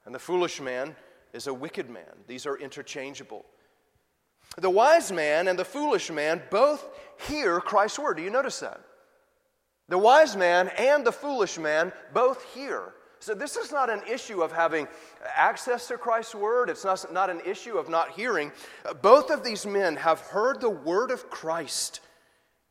and 0.04 0.14
the 0.14 0.18
foolish 0.18 0.60
man 0.60 0.94
is 1.32 1.46
a 1.46 1.54
wicked 1.54 1.88
man. 1.88 2.24
These 2.26 2.46
are 2.46 2.56
interchangeable. 2.56 3.44
The 4.58 4.70
wise 4.70 5.12
man 5.12 5.48
and 5.48 5.58
the 5.58 5.64
foolish 5.64 6.10
man 6.10 6.42
both 6.50 6.88
hear 7.28 7.60
Christ's 7.60 7.98
word. 7.98 8.16
Do 8.16 8.22
you 8.22 8.30
notice 8.30 8.60
that? 8.60 8.80
The 9.88 9.98
wise 9.98 10.36
man 10.36 10.70
and 10.76 11.06
the 11.06 11.12
foolish 11.12 11.58
man 11.58 11.92
both 12.12 12.44
hear. 12.54 12.94
So, 13.18 13.34
this 13.34 13.56
is 13.56 13.70
not 13.70 13.90
an 13.90 14.02
issue 14.10 14.42
of 14.42 14.50
having 14.50 14.88
access 15.36 15.88
to 15.88 15.98
Christ's 15.98 16.34
word. 16.34 16.70
It's 16.70 16.84
not, 16.84 17.12
not 17.12 17.30
an 17.30 17.40
issue 17.44 17.76
of 17.76 17.88
not 17.88 18.10
hearing. 18.10 18.50
Both 19.02 19.30
of 19.30 19.44
these 19.44 19.66
men 19.66 19.96
have 19.96 20.20
heard 20.20 20.60
the 20.60 20.70
word 20.70 21.10
of 21.10 21.28
Christ. 21.28 22.00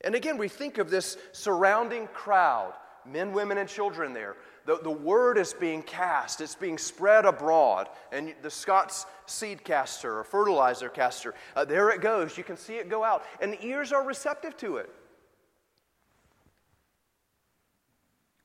And 0.02 0.16
again, 0.16 0.38
we 0.38 0.48
think 0.48 0.78
of 0.78 0.90
this 0.90 1.18
surrounding 1.32 2.08
crowd 2.08 2.74
men, 3.06 3.34
women, 3.34 3.58
and 3.58 3.68
children 3.68 4.14
there. 4.14 4.36
The, 4.66 4.80
the 4.84 4.92
word 4.92 5.38
is 5.38 5.54
being 5.54 5.82
cast, 5.82 6.42
it's 6.42 6.56
being 6.56 6.78
spread 6.78 7.26
abroad. 7.26 7.90
And 8.12 8.36
the 8.42 8.52
Scotts 8.52 9.06
seed 9.26 9.64
caster 9.64 10.20
or 10.20 10.24
fertilizer 10.24 10.90
caster, 10.90 11.34
uh, 11.56 11.66
there 11.66 11.90
it 11.90 12.02
goes. 12.02 12.38
You 12.38 12.44
can 12.44 12.58
see 12.58 12.76
it 12.76 12.90
go 12.90 13.04
out. 13.04 13.26
And 13.42 13.54
the 13.54 13.66
ears 13.66 13.92
are 13.92 14.04
receptive 14.04 14.56
to 14.58 14.78
it. 14.78 14.90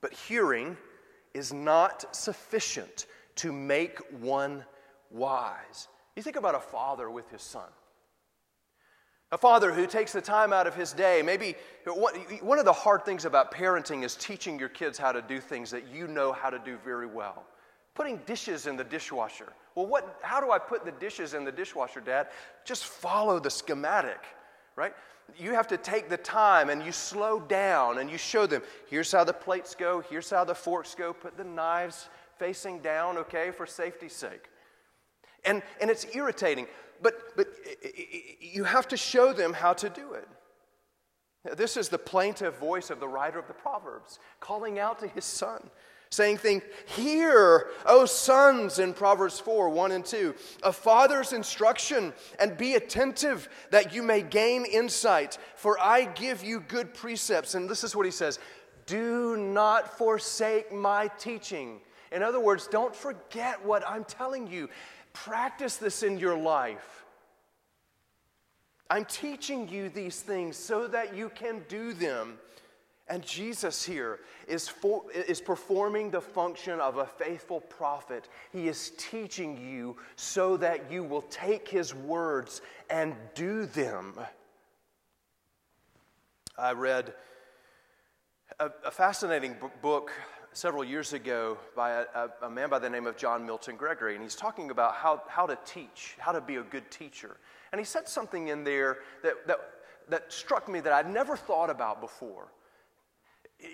But 0.01 0.13
hearing 0.13 0.77
is 1.33 1.53
not 1.53 2.15
sufficient 2.15 3.07
to 3.37 3.53
make 3.53 3.99
one 4.21 4.65
wise. 5.11 5.89
You 6.15 6.23
think 6.23 6.37
about 6.37 6.55
a 6.55 6.61
father 6.61 7.11
with 7.11 7.31
his 7.31 7.43
son. 7.43 7.69
A 9.35 9.37
father 9.37 9.73
who 9.73 9.89
takes 9.89 10.13
the 10.13 10.21
time 10.21 10.53
out 10.53 10.69
of 10.69 10.77
his 10.77 10.93
day. 10.93 11.21
Maybe 11.21 11.57
one 12.41 12.61
of 12.61 12.65
the 12.65 12.73
hard 12.73 13.05
things 13.05 13.25
about 13.25 13.53
parenting 13.53 14.05
is 14.05 14.15
teaching 14.15 14.61
your 14.61 14.69
kids 14.69 14.97
how 14.97 15.11
to 15.11 15.21
do 15.21 15.41
things 15.41 15.73
that 15.73 15.89
you 15.93 16.07
know 16.07 16.33
how 16.33 16.51
to 16.51 16.59
do 16.61 16.79
very 16.85 17.09
well. 17.09 17.43
Putting 17.97 18.19
dishes 18.27 18.69
in 18.69 18.77
the 18.77 18.85
dishwasher. 18.85 19.53
Well, 19.75 19.87
what, 19.87 20.21
how 20.23 20.41
do 20.41 20.53
I 20.53 20.61
put 20.61 20.85
the 20.85 20.93
dishes 20.93 21.35
in 21.35 21.45
the 21.45 21.51
dishwasher, 21.51 22.01
Dad? 22.01 22.29
Just 22.65 22.85
follow 22.85 23.41
the 23.41 23.51
schematic, 23.51 24.21
right? 24.77 24.95
You 25.37 25.51
have 25.55 25.67
to 25.67 25.79
take 25.79 26.09
the 26.09 26.17
time 26.17 26.71
and 26.71 26.85
you 26.85 26.93
slow 26.93 27.41
down 27.41 27.99
and 27.99 28.09
you 28.09 28.19
show 28.19 28.47
them 28.47 28.63
here's 28.89 29.11
how 29.11 29.25
the 29.25 29.33
plates 29.33 29.75
go, 29.75 30.05
here's 30.09 30.31
how 30.31 30.45
the 30.45 30.55
forks 30.55 30.95
go, 30.95 31.13
put 31.13 31.37
the 31.37 31.43
knives 31.43 32.09
facing 32.39 32.79
down, 32.79 33.19
okay, 33.19 33.51
for 33.51 33.67
safety's 33.67 34.15
sake. 34.15 34.49
And, 35.45 35.61
and 35.81 35.91
it's 35.91 36.07
irritating. 36.15 36.69
But, 37.03 37.37
but 37.37 37.49
you 38.41 38.65
have 38.65 38.89
to 38.89 38.97
show 38.97 39.33
them 39.33 39.53
how 39.53 39.73
to 39.75 39.89
do 39.89 40.13
it. 40.15 40.29
This 41.57 41.77
is 41.77 41.89
the 41.89 41.99
plaintive 41.99 42.57
voice 42.59 42.91
of 42.91 43.01
the 43.01 43.09
writer 43.09 43.39
of 43.39 43.47
the 43.47 43.55
Proverbs, 43.55 44.19
calling 44.41 44.79
out 44.79 44.99
to 45.01 45.09
his 45.09 45.27
son, 45.27 45.69
saying 46.09 46.39
things, 46.39 46.63
Hear, 46.87 47.69
O 47.85 48.07
sons, 48.07 48.79
in 48.79 48.95
Proverbs 48.95 49.41
4 49.41 49.69
1 49.69 49.93
and 49.93 50.05
2, 50.05 50.35
a 50.63 50.73
father's 50.73 51.35
instruction, 51.35 52.15
and 52.41 52.57
be 52.57 52.77
attentive 52.77 53.51
that 53.71 53.95
you 53.95 54.03
may 54.03 54.23
gain 54.23 54.65
insight, 54.65 55.37
for 55.55 55.79
I 55.79 56.07
give 56.07 56.43
you 56.43 56.61
good 56.61 56.95
precepts. 56.95 57.55
And 57.55 57.69
this 57.69 57.85
is 57.85 57.95
what 57.95 58.07
he 58.07 58.13
says 58.13 58.39
Do 58.87 59.37
not 59.37 59.99
forsake 59.99 60.73
my 60.73 61.09
teaching. 61.19 61.81
In 62.11 62.23
other 62.23 62.41
words, 62.41 62.69
don't 62.69 62.95
forget 62.95 63.63
what 63.65 63.83
I'm 63.87 64.05
telling 64.05 64.47
you. 64.47 64.71
Practice 65.15 65.77
this 65.79 66.03
in 66.03 66.19
your 66.19 66.37
life. 66.37 67.05
I'm 68.91 69.07
teaching 69.07 69.67
you 69.69 69.89
these 69.89 70.21
things 70.21 70.57
so 70.57 70.87
that 70.89 71.17
you 71.17 71.31
can 71.31 71.63
do 71.69 71.95
them. 71.95 72.39
And 73.09 73.23
Jesus 73.25 73.85
here 73.85 74.21
is, 74.49 74.69
for, 74.69 75.03
is 75.13 75.41
performing 75.41 76.11
the 76.11 76.21
function 76.21 76.81
of 76.81 76.99
a 76.99 77.07
faithful 77.07 77.61
prophet. 77.61 78.29
He 78.53 78.69
is 78.69 78.93
teaching 78.99 79.57
you 79.57 79.97
so 80.17 80.57
that 80.59 80.91
you 80.91 81.03
will 81.05 81.23
take 81.23 81.69
his 81.69 81.95
words 81.95 82.61
and 82.91 83.15
do 83.35 83.67
them. 83.67 84.15
I 86.57 86.73
read 86.73 87.13
a, 88.59 88.71
a 88.85 88.91
fascinating 88.91 89.57
book 89.83 90.13
several 90.55 90.85
years 90.85 91.13
ago 91.13 91.59
by 91.75 91.91
a, 92.15 92.29
a, 92.43 92.49
man 92.49 92.71
by 92.71 92.79
the 92.79 92.89
name 92.89 93.07
of 93.07 93.17
John 93.17 93.45
Milton 93.45 93.77
Gregory, 93.77 94.15
and 94.15 94.23
he's 94.23 94.37
talking 94.37 94.71
about 94.71 94.95
how, 94.95 95.23
how 95.29 95.47
to 95.47 95.59
teach, 95.67 96.15
how 96.19 96.33
to 96.33 96.41
be 96.41 96.57
a 96.57 96.63
good 96.63 96.89
teacher. 96.91 97.37
And 97.73 97.81
he 97.81 97.85
said 97.85 98.09
something 98.09 98.49
in 98.49 98.63
there 98.63 98.99
that, 99.25 99.47
that, 99.49 99.59
that 100.09 100.33
struck 100.33 100.69
me 100.69 100.81
that 100.81 100.93
I'd 100.93 101.13
never 101.13 101.37
thought 101.37 101.71
about 101.71 102.01
before. 102.01 102.47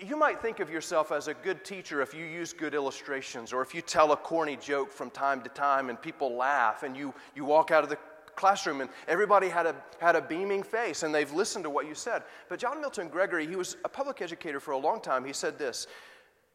You 0.03 0.17
might 0.17 0.41
think 0.41 0.59
of 0.59 0.69
yourself 0.69 1.11
as 1.11 1.27
a 1.27 1.33
good 1.35 1.63
teacher 1.63 2.01
if 2.01 2.13
you 2.13 2.25
use 2.25 2.51
good 2.51 2.73
illustrations 2.73 3.53
or 3.53 3.61
if 3.61 3.75
you 3.75 3.81
tell 3.81 4.11
a 4.11 4.17
corny 4.17 4.57
joke 4.57 4.91
from 4.91 5.11
time 5.11 5.41
to 5.43 5.49
time 5.49 5.89
and 5.89 6.01
people 6.01 6.35
laugh 6.35 6.83
and 6.83 6.97
you, 6.97 7.13
you 7.35 7.45
walk 7.45 7.71
out 7.71 7.83
of 7.83 7.89
the 7.89 7.97
classroom 8.35 8.81
and 8.81 8.89
everybody 9.07 9.49
had 9.49 9.65
a, 9.65 9.75
had 9.99 10.15
a 10.15 10.21
beaming 10.21 10.63
face 10.63 11.03
and 11.03 11.13
they've 11.13 11.33
listened 11.33 11.63
to 11.63 11.69
what 11.69 11.87
you 11.87 11.93
said. 11.93 12.23
But 12.49 12.59
John 12.59 12.79
Milton 12.79 13.07
Gregory, 13.09 13.45
he 13.45 13.55
was 13.55 13.75
a 13.83 13.89
public 13.89 14.21
educator 14.21 14.59
for 14.59 14.71
a 14.71 14.77
long 14.77 15.01
time, 15.01 15.25
he 15.25 15.33
said 15.33 15.59
this 15.59 15.87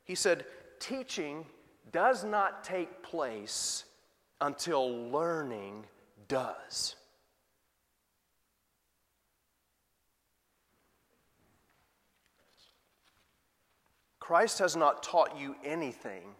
he 0.07 0.15
said, 0.15 0.47
Teaching 0.79 1.45
does 1.93 2.25
not 2.25 2.65
take 2.65 3.03
place 3.03 3.85
until 4.41 5.11
learning 5.11 5.85
does. 6.29 6.97
Christ 14.21 14.59
has 14.59 14.75
not 14.75 15.03
taught 15.03 15.39
you 15.39 15.55
anything 15.65 16.35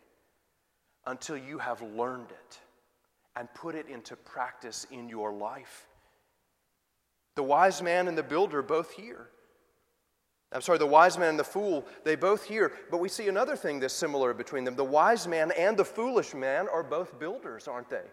until 1.07 1.37
you 1.37 1.59
have 1.59 1.81
learned 1.83 2.31
it 2.31 2.61
and 3.37 3.53
put 3.55 3.75
it 3.75 3.89
into 3.89 4.17
practice 4.17 4.87
in 4.91 5.09
your 5.09 5.33
life. 5.33 5.87
The 7.37 7.45
wise 7.45 7.83
man 7.83 8.09
and 8.09 8.19
the 8.19 8.23
builder 8.23 8.63
both 8.63 8.93
hear. 8.93 9.29
I'm 10.57 10.63
sorry, 10.63 10.79
the 10.79 10.87
wise 10.87 11.19
man 11.19 11.29
and 11.29 11.39
the 11.39 11.45
fool, 11.45 11.85
they 12.03 12.17
both 12.17 12.43
hear. 12.45 12.73
But 12.91 12.97
we 12.97 13.11
see 13.11 13.29
another 13.29 13.57
thing 13.57 13.79
that's 13.79 13.93
similar 13.93 14.33
between 14.33 14.65
them. 14.65 14.75
The 14.75 14.85
wise 14.85 15.29
man 15.29 15.53
and 15.53 15.77
the 15.77 15.85
foolish 15.85 16.33
man 16.33 16.67
are 16.73 16.83
both 16.83 17.19
builders, 17.19 17.69
aren't 17.69 17.91
they? 17.91 18.05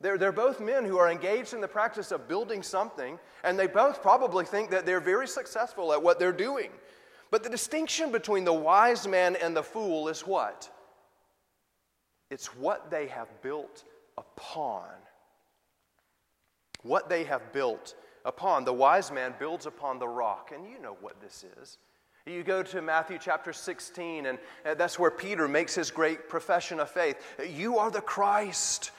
They're, 0.00 0.16
they're 0.16 0.30
both 0.30 0.60
men 0.60 0.84
who 0.84 0.98
are 0.98 1.10
engaged 1.10 1.52
in 1.52 1.60
the 1.60 1.66
practice 1.66 2.12
of 2.12 2.28
building 2.28 2.62
something, 2.62 3.18
and 3.42 3.58
they 3.58 3.66
both 3.66 4.02
probably 4.02 4.44
think 4.44 4.70
that 4.70 4.86
they're 4.86 5.00
very 5.00 5.26
successful 5.26 5.92
at 5.92 6.00
what 6.00 6.20
they're 6.20 6.32
doing. 6.32 6.70
But 7.32 7.42
the 7.42 7.50
distinction 7.50 8.12
between 8.12 8.44
the 8.44 8.52
wise 8.52 9.08
man 9.08 9.34
and 9.34 9.56
the 9.56 9.62
fool 9.64 10.06
is 10.06 10.20
what? 10.20 10.70
It's 12.30 12.54
what 12.54 12.88
they 12.88 13.08
have 13.08 13.42
built 13.42 13.82
upon. 14.16 14.86
What 16.82 17.08
they 17.08 17.24
have 17.24 17.52
built 17.52 17.96
upon. 18.24 18.64
The 18.64 18.72
wise 18.72 19.10
man 19.10 19.34
builds 19.38 19.66
upon 19.66 19.98
the 19.98 20.08
rock, 20.08 20.52
and 20.54 20.68
you 20.68 20.80
know 20.80 20.96
what 21.00 21.20
this 21.20 21.44
is. 21.60 21.78
You 22.26 22.42
go 22.42 22.62
to 22.62 22.82
Matthew 22.82 23.18
chapter 23.20 23.52
16, 23.52 24.26
and 24.26 24.38
uh, 24.64 24.74
that's 24.74 24.98
where 24.98 25.10
Peter 25.10 25.48
makes 25.48 25.74
his 25.74 25.90
great 25.90 26.28
profession 26.28 26.78
of 26.78 26.90
faith. 26.90 27.16
You 27.48 27.78
are 27.78 27.90
the 27.90 28.02
Christ. 28.02 28.90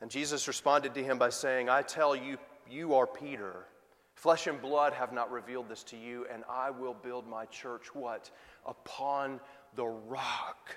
And 0.00 0.10
Jesus 0.10 0.46
responded 0.46 0.94
to 0.94 1.02
him 1.02 1.18
by 1.18 1.30
saying, 1.30 1.68
I 1.68 1.82
tell 1.82 2.14
you, 2.14 2.38
you 2.70 2.94
are 2.94 3.06
Peter. 3.06 3.66
Flesh 4.14 4.46
and 4.46 4.60
blood 4.60 4.92
have 4.92 5.12
not 5.12 5.30
revealed 5.30 5.68
this 5.68 5.82
to 5.84 5.96
you, 5.96 6.26
and 6.32 6.44
I 6.48 6.70
will 6.70 6.94
build 6.94 7.26
my 7.26 7.46
church 7.46 7.94
what? 7.94 8.30
Upon 8.66 9.40
the 9.74 9.86
rock. 9.86 10.76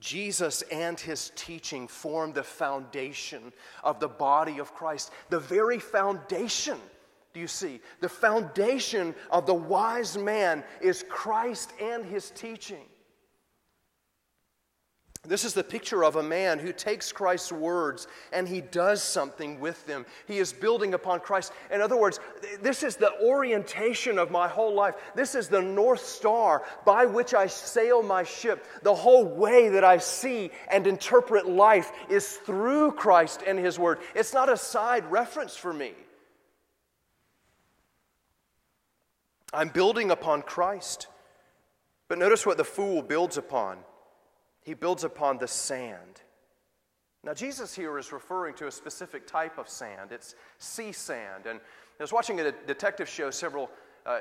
Jesus 0.00 0.62
and 0.70 0.98
his 0.98 1.32
teaching 1.34 1.88
form 1.88 2.32
the 2.32 2.42
foundation 2.42 3.52
of 3.82 4.00
the 4.00 4.08
body 4.08 4.58
of 4.58 4.74
Christ, 4.74 5.12
the 5.30 5.40
very 5.40 5.78
foundation. 5.78 6.78
Do 7.34 7.40
you 7.40 7.48
see? 7.48 7.80
The 8.00 8.08
foundation 8.08 9.14
of 9.30 9.46
the 9.46 9.54
wise 9.54 10.16
man 10.16 10.64
is 10.80 11.04
Christ 11.08 11.72
and 11.80 12.04
his 12.04 12.30
teaching. 12.30 12.84
This 15.26 15.44
is 15.44 15.52
the 15.52 15.64
picture 15.64 16.04
of 16.04 16.16
a 16.16 16.22
man 16.22 16.58
who 16.58 16.72
takes 16.72 17.10
Christ's 17.10 17.50
words 17.50 18.06
and 18.32 18.48
he 18.48 18.60
does 18.60 19.02
something 19.02 19.58
with 19.58 19.84
them. 19.84 20.06
He 20.26 20.38
is 20.38 20.52
building 20.52 20.94
upon 20.94 21.20
Christ. 21.20 21.52
In 21.72 21.80
other 21.80 21.96
words, 21.96 22.20
this 22.62 22.82
is 22.82 22.96
the 22.96 23.12
orientation 23.20 24.16
of 24.18 24.30
my 24.30 24.46
whole 24.46 24.74
life. 24.74 24.94
This 25.16 25.34
is 25.34 25.48
the 25.48 25.60
North 25.60 26.04
Star 26.04 26.62
by 26.86 27.06
which 27.06 27.34
I 27.34 27.48
sail 27.48 28.02
my 28.02 28.22
ship. 28.22 28.64
The 28.82 28.94
whole 28.94 29.24
way 29.24 29.70
that 29.70 29.84
I 29.84 29.98
see 29.98 30.50
and 30.70 30.86
interpret 30.86 31.48
life 31.48 31.90
is 32.08 32.36
through 32.36 32.92
Christ 32.92 33.42
and 33.46 33.58
his 33.58 33.78
word. 33.78 33.98
It's 34.14 34.32
not 34.32 34.48
a 34.48 34.56
side 34.56 35.10
reference 35.10 35.56
for 35.56 35.72
me. 35.72 35.94
I'm 39.52 39.68
building 39.68 40.10
upon 40.10 40.42
Christ. 40.42 41.08
But 42.06 42.18
notice 42.18 42.46
what 42.46 42.56
the 42.56 42.64
fool 42.64 43.02
builds 43.02 43.36
upon 43.36 43.78
he 44.68 44.74
builds 44.74 45.02
upon 45.02 45.38
the 45.38 45.48
sand. 45.48 46.20
Now, 47.24 47.32
Jesus 47.32 47.74
here 47.74 47.96
is 47.96 48.12
referring 48.12 48.54
to 48.56 48.66
a 48.66 48.70
specific 48.70 49.26
type 49.26 49.56
of 49.56 49.66
sand. 49.66 50.12
It's 50.12 50.34
sea 50.58 50.92
sand. 50.92 51.46
And 51.46 51.58
I 51.98 52.02
was 52.02 52.12
watching 52.12 52.38
a 52.38 52.52
detective 52.52 53.08
show 53.08 53.30
several, 53.30 53.70
uh, 54.04 54.18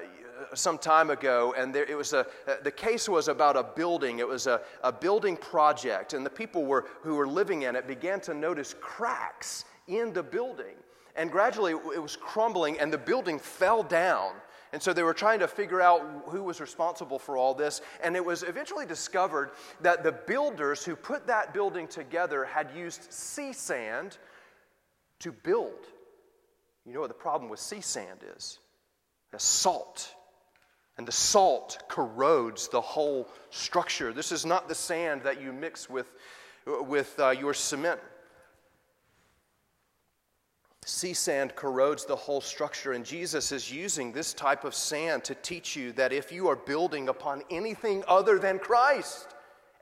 some 0.53 0.77
time 0.77 1.09
ago, 1.09 1.53
and 1.57 1.75
there, 1.75 1.83
it 1.83 1.97
was 1.97 2.13
a, 2.13 2.19
uh, 2.19 2.55
the 2.63 2.71
case 2.71 3.09
was 3.09 3.27
about 3.27 3.57
a 3.57 3.63
building. 3.63 4.19
It 4.19 4.27
was 4.27 4.47
a, 4.47 4.61
a 4.85 4.91
building 4.91 5.35
project, 5.35 6.13
and 6.13 6.25
the 6.25 6.29
people 6.29 6.63
were, 6.63 6.85
who 7.01 7.15
were 7.15 7.27
living 7.27 7.63
in 7.63 7.75
it 7.75 7.85
began 7.85 8.21
to 8.21 8.33
notice 8.33 8.73
cracks 8.79 9.65
in 9.89 10.13
the 10.13 10.23
building. 10.23 10.77
And 11.17 11.29
gradually 11.29 11.73
it 11.73 12.01
was 12.01 12.15
crumbling, 12.15 12.79
and 12.79 12.93
the 12.93 12.97
building 12.97 13.37
fell 13.37 13.83
down. 13.83 14.31
And 14.73 14.81
so 14.81 14.93
they 14.93 15.03
were 15.03 15.13
trying 15.13 15.39
to 15.39 15.47
figure 15.47 15.81
out 15.81 16.01
who 16.27 16.43
was 16.43 16.59
responsible 16.59 17.19
for 17.19 17.37
all 17.37 17.53
this. 17.53 17.81
And 18.03 18.15
it 18.15 18.25
was 18.25 18.43
eventually 18.43 18.85
discovered 18.85 19.51
that 19.81 20.03
the 20.03 20.11
builders 20.11 20.83
who 20.83 20.95
put 20.95 21.27
that 21.27 21.53
building 21.53 21.87
together 21.87 22.45
had 22.45 22.71
used 22.75 23.11
sea 23.11 23.53
sand 23.53 24.17
to 25.19 25.31
build. 25.31 25.85
You 26.85 26.93
know 26.93 27.01
what 27.01 27.09
the 27.09 27.13
problem 27.13 27.49
with 27.49 27.59
sea 27.59 27.81
sand 27.81 28.19
is? 28.35 28.59
It's 29.33 29.43
salt. 29.43 30.13
And 30.97 31.07
the 31.07 31.11
salt 31.11 31.83
corrodes 31.87 32.69
the 32.69 32.81
whole 32.81 33.29
structure. 33.51 34.11
This 34.13 34.31
is 34.31 34.45
not 34.45 34.67
the 34.67 34.75
sand 34.75 35.21
that 35.23 35.41
you 35.41 35.53
mix 35.53 35.89
with, 35.89 36.11
with 36.65 37.17
uh, 37.19 37.29
your 37.29 37.53
cement. 37.53 37.99
Sea 40.87 41.13
sand 41.13 41.53
corrodes 41.53 42.05
the 42.05 42.15
whole 42.15 42.39
structure, 42.39 42.93
and 42.93 43.03
Jesus 43.03 43.51
is 43.51 43.69
using 43.69 44.13
this 44.13 44.33
type 44.33 44.63
of 44.63 44.73
sand 44.73 45.25
to 45.25 45.35
teach 45.35 45.75
you 45.75 45.91
that 45.91 46.13
if 46.13 46.31
you 46.31 46.47
are 46.47 46.55
building 46.55 47.09
upon 47.09 47.43
anything 47.51 48.05
other 48.07 48.39
than 48.39 48.57
Christ 48.57 49.27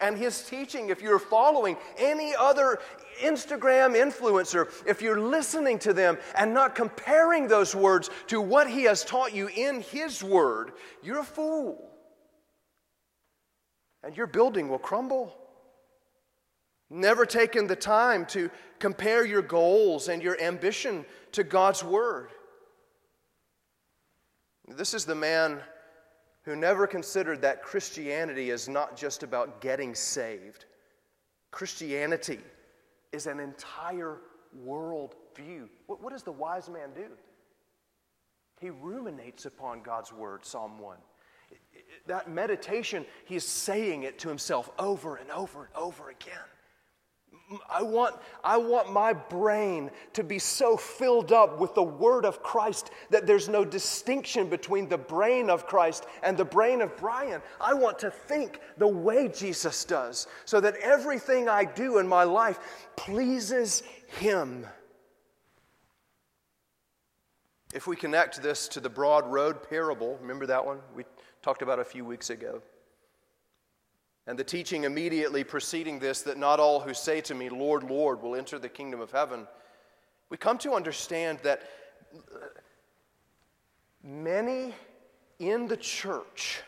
and 0.02 0.18
His 0.18 0.42
teaching, 0.42 0.90
if 0.90 1.04
you're 1.04 1.20
following 1.20 1.78
any 2.00 2.34
other 2.34 2.80
Instagram 3.22 3.94
influencer, 3.94 4.68
if 4.88 5.00
you're 5.00 5.20
listening 5.20 5.78
to 5.80 5.94
them 5.94 6.18
and 6.36 6.56
not 6.56 6.74
comparing 6.74 7.48
those 7.48 7.76
words 7.76 8.10
to 8.26 8.42
what 8.42 8.68
He 8.68 8.82
has 8.86 9.06
taught 9.06 9.32
you 9.32 9.48
in 9.50 9.82
His 9.82 10.24
Word, 10.24 10.72
you're 11.04 11.20
a 11.20 11.24
fool. 11.24 11.88
And 14.04 14.18
your 14.18 14.26
building 14.26 14.70
will 14.70 14.80
crumble. 14.80 15.38
Never 16.90 17.26
taken 17.26 17.68
the 17.68 17.76
time 17.76 18.26
to 18.28 18.50
compare 18.80 19.26
your 19.26 19.42
goals 19.42 20.08
and 20.08 20.22
your 20.22 20.40
ambition 20.40 21.06
to 21.32 21.44
God's 21.44 21.84
Word. 21.84 22.30
This 24.68 24.94
is 24.94 25.06
the 25.06 25.16
man 25.16 25.60
who 26.44 26.56
never 26.56 26.86
considered 26.86 27.42
that 27.42 27.64
Christianity 27.64 28.52
is 28.52 28.70
not 28.70 28.96
just 28.96 29.24
about 29.24 29.62
getting 29.62 29.96
saved. 29.96 30.66
Christianity 31.52 32.40
is 33.12 33.26
an 33.26 33.40
entire 33.40 34.18
world 34.64 35.16
view. 35.36 35.70
What, 35.88 36.04
what 36.04 36.14
does 36.14 36.24
the 36.24 36.32
wise 36.32 36.70
man 36.70 36.90
do? 36.94 37.08
He 38.60 38.70
ruminates 38.70 39.46
upon 39.46 39.82
God's 39.82 40.14
Word, 40.14 40.46
Psalm 40.46 40.80
1. 40.80 40.98
That 42.08 42.30
meditation, 42.30 43.06
he 43.26 43.36
is 43.36 43.44
saying 43.44 44.04
it 44.04 44.20
to 44.20 44.30
himself 44.30 44.70
over 44.78 45.16
and 45.16 45.32
over 45.32 45.66
and 45.66 45.76
over 45.76 46.10
again. 46.10 46.34
I 47.70 47.84
want, 47.84 48.16
I 48.44 48.58
want 48.58 48.92
my 48.92 49.14
brain 49.14 49.92
to 50.14 50.24
be 50.24 50.40
so 50.40 50.76
filled 50.76 51.32
up 51.32 51.60
with 51.60 51.76
the 51.76 51.84
Word 51.84 52.26
of 52.26 52.42
Christ 52.42 52.90
that 53.12 53.28
there's 53.28 53.48
no 53.48 53.64
distinction 53.64 54.50
between 54.50 54.90
the 54.90 54.98
brain 54.98 55.50
of 55.50 55.68
Christ 55.68 56.08
and 56.24 56.36
the 56.36 56.46
brain 56.46 56.82
of 56.82 56.98
Brian. 56.98 57.42
I 57.62 57.76
want 57.76 58.00
to 58.00 58.10
think 58.10 58.62
the 58.78 58.88
way 58.88 59.28
Jesus 59.28 59.86
does 59.86 60.28
so 60.46 60.60
that 60.60 60.76
everything 60.78 61.48
I 61.48 61.66
do 61.66 62.00
in 62.00 62.08
my 62.08 62.24
life 62.24 62.60
pleases 62.96 63.84
Him. 64.08 64.66
If 67.76 67.86
we 67.86 67.96
connect 67.96 68.42
this 68.42 68.68
to 68.70 68.80
the 68.80 68.90
broad 68.90 69.32
road 69.32 69.70
parable, 69.70 70.18
remember 70.20 70.48
that 70.48 70.66
one 70.66 70.80
we 70.96 71.04
talked 71.44 71.62
about 71.62 71.78
a 71.78 71.86
few 71.86 72.06
weeks 72.06 72.32
ago? 72.32 72.62
And 74.28 74.40
the 74.40 74.44
teaching 74.44 74.86
immediately 74.86 75.44
preceding 75.44 76.00
this 76.00 76.22
that 76.24 76.38
not 76.38 76.60
all 76.60 76.80
who 76.80 76.94
say 76.94 77.22
to 77.22 77.36
me, 77.36 77.50
Lord, 77.50 77.84
Lord, 77.84 78.22
will 78.22 78.36
enter 78.36 78.58
the 78.58 78.70
kingdom 78.70 79.00
of 79.00 79.12
heaven, 79.12 79.48
we 80.30 80.38
come 80.38 80.58
to 80.60 80.74
understand 80.74 81.40
that 81.44 81.62
many 84.04 84.74
in 85.38 85.68
the 85.68 85.78
church 85.78 86.62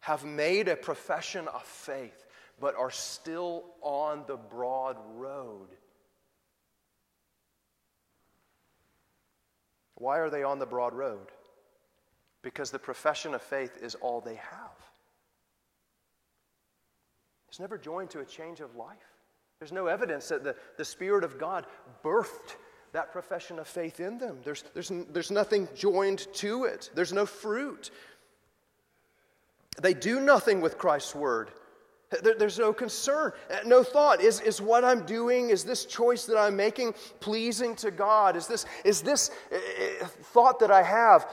have 0.00 0.24
made 0.24 0.68
a 0.68 0.76
profession 0.76 1.48
of 1.48 1.62
faith, 1.62 2.26
but 2.60 2.74
are 2.76 2.90
still 2.90 3.64
on 3.82 4.24
the 4.26 4.36
broad 4.36 4.96
road. 5.14 5.68
Why 9.96 10.18
are 10.18 10.30
they 10.30 10.42
on 10.42 10.58
the 10.58 10.66
broad 10.66 10.92
road? 10.92 11.28
Because 12.42 12.70
the 12.70 12.78
profession 12.78 13.34
of 13.34 13.42
faith 13.42 13.78
is 13.82 13.94
all 13.94 14.20
they 14.20 14.34
have. 14.34 14.73
It's 17.54 17.60
never 17.60 17.78
joined 17.78 18.10
to 18.10 18.18
a 18.18 18.24
change 18.24 18.58
of 18.58 18.74
life. 18.74 18.96
There's 19.60 19.70
no 19.70 19.86
evidence 19.86 20.26
that 20.30 20.42
the, 20.42 20.56
the 20.76 20.84
Spirit 20.84 21.22
of 21.22 21.38
God 21.38 21.66
birthed 22.02 22.56
that 22.90 23.12
profession 23.12 23.60
of 23.60 23.68
faith 23.68 24.00
in 24.00 24.18
them. 24.18 24.38
There's, 24.42 24.64
there's, 24.74 24.90
there's 25.10 25.30
nothing 25.30 25.68
joined 25.72 26.26
to 26.34 26.64
it, 26.64 26.90
there's 26.96 27.12
no 27.12 27.26
fruit. 27.26 27.92
They 29.80 29.94
do 29.94 30.18
nothing 30.18 30.62
with 30.62 30.78
Christ's 30.78 31.14
word. 31.14 31.52
There, 32.24 32.34
there's 32.34 32.58
no 32.58 32.72
concern, 32.72 33.30
no 33.64 33.84
thought. 33.84 34.20
Is, 34.20 34.40
is 34.40 34.60
what 34.60 34.84
I'm 34.84 35.06
doing, 35.06 35.50
is 35.50 35.62
this 35.62 35.84
choice 35.84 36.24
that 36.26 36.36
I'm 36.36 36.56
making 36.56 36.94
pleasing 37.20 37.76
to 37.76 37.92
God? 37.92 38.34
Is 38.34 38.48
this, 38.48 38.66
is 38.84 39.00
this 39.00 39.30
uh, 39.52 40.06
thought 40.06 40.58
that 40.58 40.72
I 40.72 40.82
have 40.82 41.30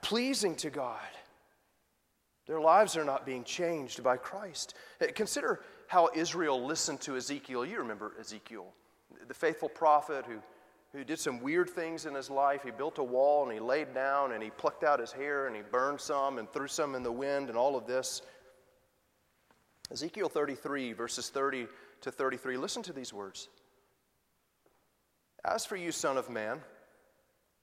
pleasing 0.00 0.54
to 0.56 0.70
God? 0.70 0.96
Their 2.48 2.60
lives 2.60 2.96
are 2.96 3.04
not 3.04 3.26
being 3.26 3.44
changed 3.44 4.02
by 4.02 4.16
Christ. 4.16 4.74
Uh, 5.00 5.06
consider 5.14 5.60
how 5.86 6.08
Israel 6.14 6.64
listened 6.64 7.00
to 7.02 7.16
Ezekiel. 7.16 7.64
You 7.64 7.78
remember 7.78 8.14
Ezekiel, 8.18 8.66
the 9.28 9.34
faithful 9.34 9.68
prophet 9.68 10.24
who, 10.26 10.38
who 10.92 11.04
did 11.04 11.18
some 11.18 11.40
weird 11.40 11.68
things 11.68 12.06
in 12.06 12.14
his 12.14 12.30
life. 12.30 12.62
He 12.62 12.70
built 12.70 12.98
a 12.98 13.04
wall 13.04 13.44
and 13.44 13.52
he 13.52 13.60
laid 13.60 13.94
down 13.94 14.32
and 14.32 14.42
he 14.42 14.48
plucked 14.48 14.82
out 14.82 14.98
his 14.98 15.12
hair 15.12 15.46
and 15.46 15.54
he 15.54 15.62
burned 15.62 16.00
some 16.00 16.38
and 16.38 16.50
threw 16.50 16.68
some 16.68 16.94
in 16.94 17.02
the 17.02 17.12
wind 17.12 17.50
and 17.50 17.58
all 17.58 17.76
of 17.76 17.86
this. 17.86 18.22
Ezekiel 19.90 20.30
33, 20.30 20.94
verses 20.94 21.28
30 21.28 21.66
to 22.00 22.10
33. 22.10 22.56
Listen 22.56 22.82
to 22.82 22.94
these 22.94 23.12
words. 23.12 23.48
As 25.44 25.66
for 25.66 25.76
you, 25.76 25.92
Son 25.92 26.16
of 26.16 26.30
Man, 26.30 26.60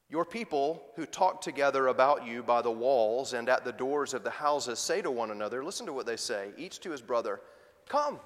your 0.09 0.25
people 0.25 0.83
who 0.95 1.05
talk 1.05 1.41
together 1.41 1.87
about 1.87 2.25
you 2.25 2.43
by 2.43 2.61
the 2.61 2.71
walls 2.71 3.33
and 3.33 3.49
at 3.49 3.65
the 3.65 3.71
doors 3.71 4.13
of 4.13 4.23
the 4.23 4.29
houses 4.29 4.79
say 4.79 5.01
to 5.01 5.09
one 5.09 5.31
another, 5.31 5.63
listen 5.63 5.85
to 5.87 5.93
what 5.93 6.05
they 6.05 6.17
say, 6.17 6.49
each 6.57 6.79
to 6.81 6.91
his 6.91 7.01
brother, 7.01 7.41
Come, 7.87 8.19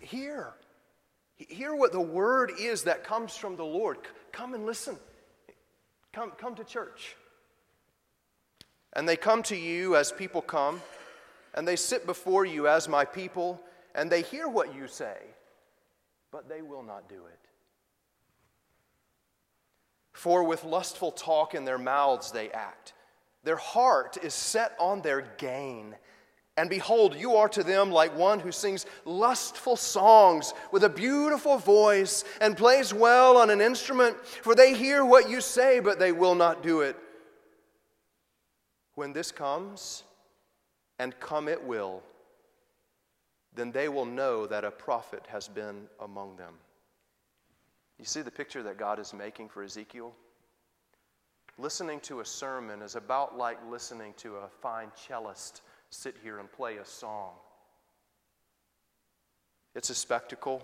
hear. 0.00 0.54
Hear 1.36 1.74
what 1.74 1.92
the 1.92 2.00
word 2.00 2.52
is 2.58 2.82
that 2.84 3.04
comes 3.04 3.36
from 3.36 3.56
the 3.56 3.64
Lord. 3.64 3.98
Come 4.32 4.54
and 4.54 4.66
listen. 4.66 4.96
Come, 6.12 6.32
come 6.32 6.54
to 6.56 6.64
church. 6.64 7.16
And 8.94 9.08
they 9.08 9.16
come 9.16 9.42
to 9.44 9.56
you 9.56 9.96
as 9.96 10.10
people 10.10 10.42
come, 10.42 10.80
and 11.54 11.68
they 11.68 11.76
sit 11.76 12.06
before 12.06 12.44
you 12.44 12.66
as 12.66 12.88
my 12.88 13.04
people, 13.04 13.60
and 13.94 14.10
they 14.10 14.22
hear 14.22 14.48
what 14.48 14.74
you 14.74 14.88
say, 14.88 15.16
but 16.32 16.48
they 16.48 16.62
will 16.62 16.82
not 16.82 17.08
do 17.08 17.26
it. 17.26 17.47
For 20.18 20.42
with 20.42 20.64
lustful 20.64 21.12
talk 21.12 21.54
in 21.54 21.64
their 21.64 21.78
mouths 21.78 22.32
they 22.32 22.50
act. 22.50 22.92
Their 23.44 23.54
heart 23.56 24.18
is 24.20 24.34
set 24.34 24.74
on 24.80 25.00
their 25.00 25.20
gain, 25.38 25.94
And 26.58 26.68
behold, 26.68 27.14
you 27.14 27.36
are 27.36 27.48
to 27.50 27.62
them 27.62 27.92
like 27.92 28.16
one 28.16 28.40
who 28.40 28.50
sings 28.50 28.84
lustful 29.04 29.76
songs 29.76 30.54
with 30.72 30.82
a 30.82 30.88
beautiful 30.88 31.56
voice 31.56 32.24
and 32.40 32.56
plays 32.56 32.92
well 32.92 33.36
on 33.36 33.48
an 33.48 33.60
instrument, 33.60 34.16
for 34.26 34.56
they 34.56 34.74
hear 34.74 35.04
what 35.04 35.30
you 35.30 35.40
say, 35.40 35.78
but 35.78 36.00
they 36.00 36.10
will 36.10 36.34
not 36.34 36.60
do 36.60 36.80
it. 36.80 36.96
When 38.96 39.12
this 39.12 39.30
comes, 39.30 40.02
and 40.98 41.18
come 41.20 41.46
it 41.46 41.62
will, 41.62 42.02
then 43.54 43.70
they 43.70 43.88
will 43.88 44.04
know 44.04 44.44
that 44.48 44.64
a 44.64 44.72
prophet 44.72 45.26
has 45.28 45.46
been 45.46 45.86
among 46.00 46.34
them. 46.38 46.54
You 47.98 48.04
see 48.04 48.22
the 48.22 48.30
picture 48.30 48.62
that 48.62 48.78
God 48.78 48.98
is 48.98 49.12
making 49.12 49.48
for 49.48 49.62
Ezekiel? 49.62 50.14
Listening 51.58 51.98
to 52.00 52.20
a 52.20 52.24
sermon 52.24 52.82
is 52.82 52.94
about 52.94 53.36
like 53.36 53.58
listening 53.68 54.14
to 54.18 54.36
a 54.36 54.48
fine 54.48 54.90
cellist 54.94 55.62
sit 55.90 56.16
here 56.22 56.38
and 56.38 56.50
play 56.52 56.76
a 56.76 56.84
song. 56.84 57.32
It's 59.74 59.90
a 59.90 59.94
spectacle, 59.94 60.62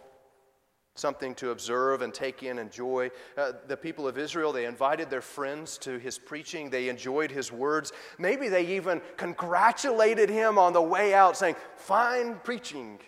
something 0.94 1.34
to 1.36 1.50
observe 1.50 2.02
and 2.02 2.14
take 2.14 2.42
in, 2.42 2.50
and 2.50 2.60
enjoy. 2.60 3.10
Uh, 3.36 3.52
the 3.66 3.76
people 3.76 4.06
of 4.06 4.18
Israel, 4.18 4.52
they 4.52 4.66
invited 4.66 5.10
their 5.10 5.20
friends 5.20 5.78
to 5.78 5.98
his 5.98 6.18
preaching. 6.18 6.70
They 6.70 6.88
enjoyed 6.88 7.30
his 7.30 7.50
words. 7.50 7.92
Maybe 8.18 8.48
they 8.48 8.76
even 8.76 9.00
congratulated 9.16 10.30
him 10.30 10.58
on 10.58 10.72
the 10.72 10.82
way 10.82 11.14
out, 11.14 11.36
saying, 11.36 11.56
Fine 11.76 12.40
preaching, 12.44 13.00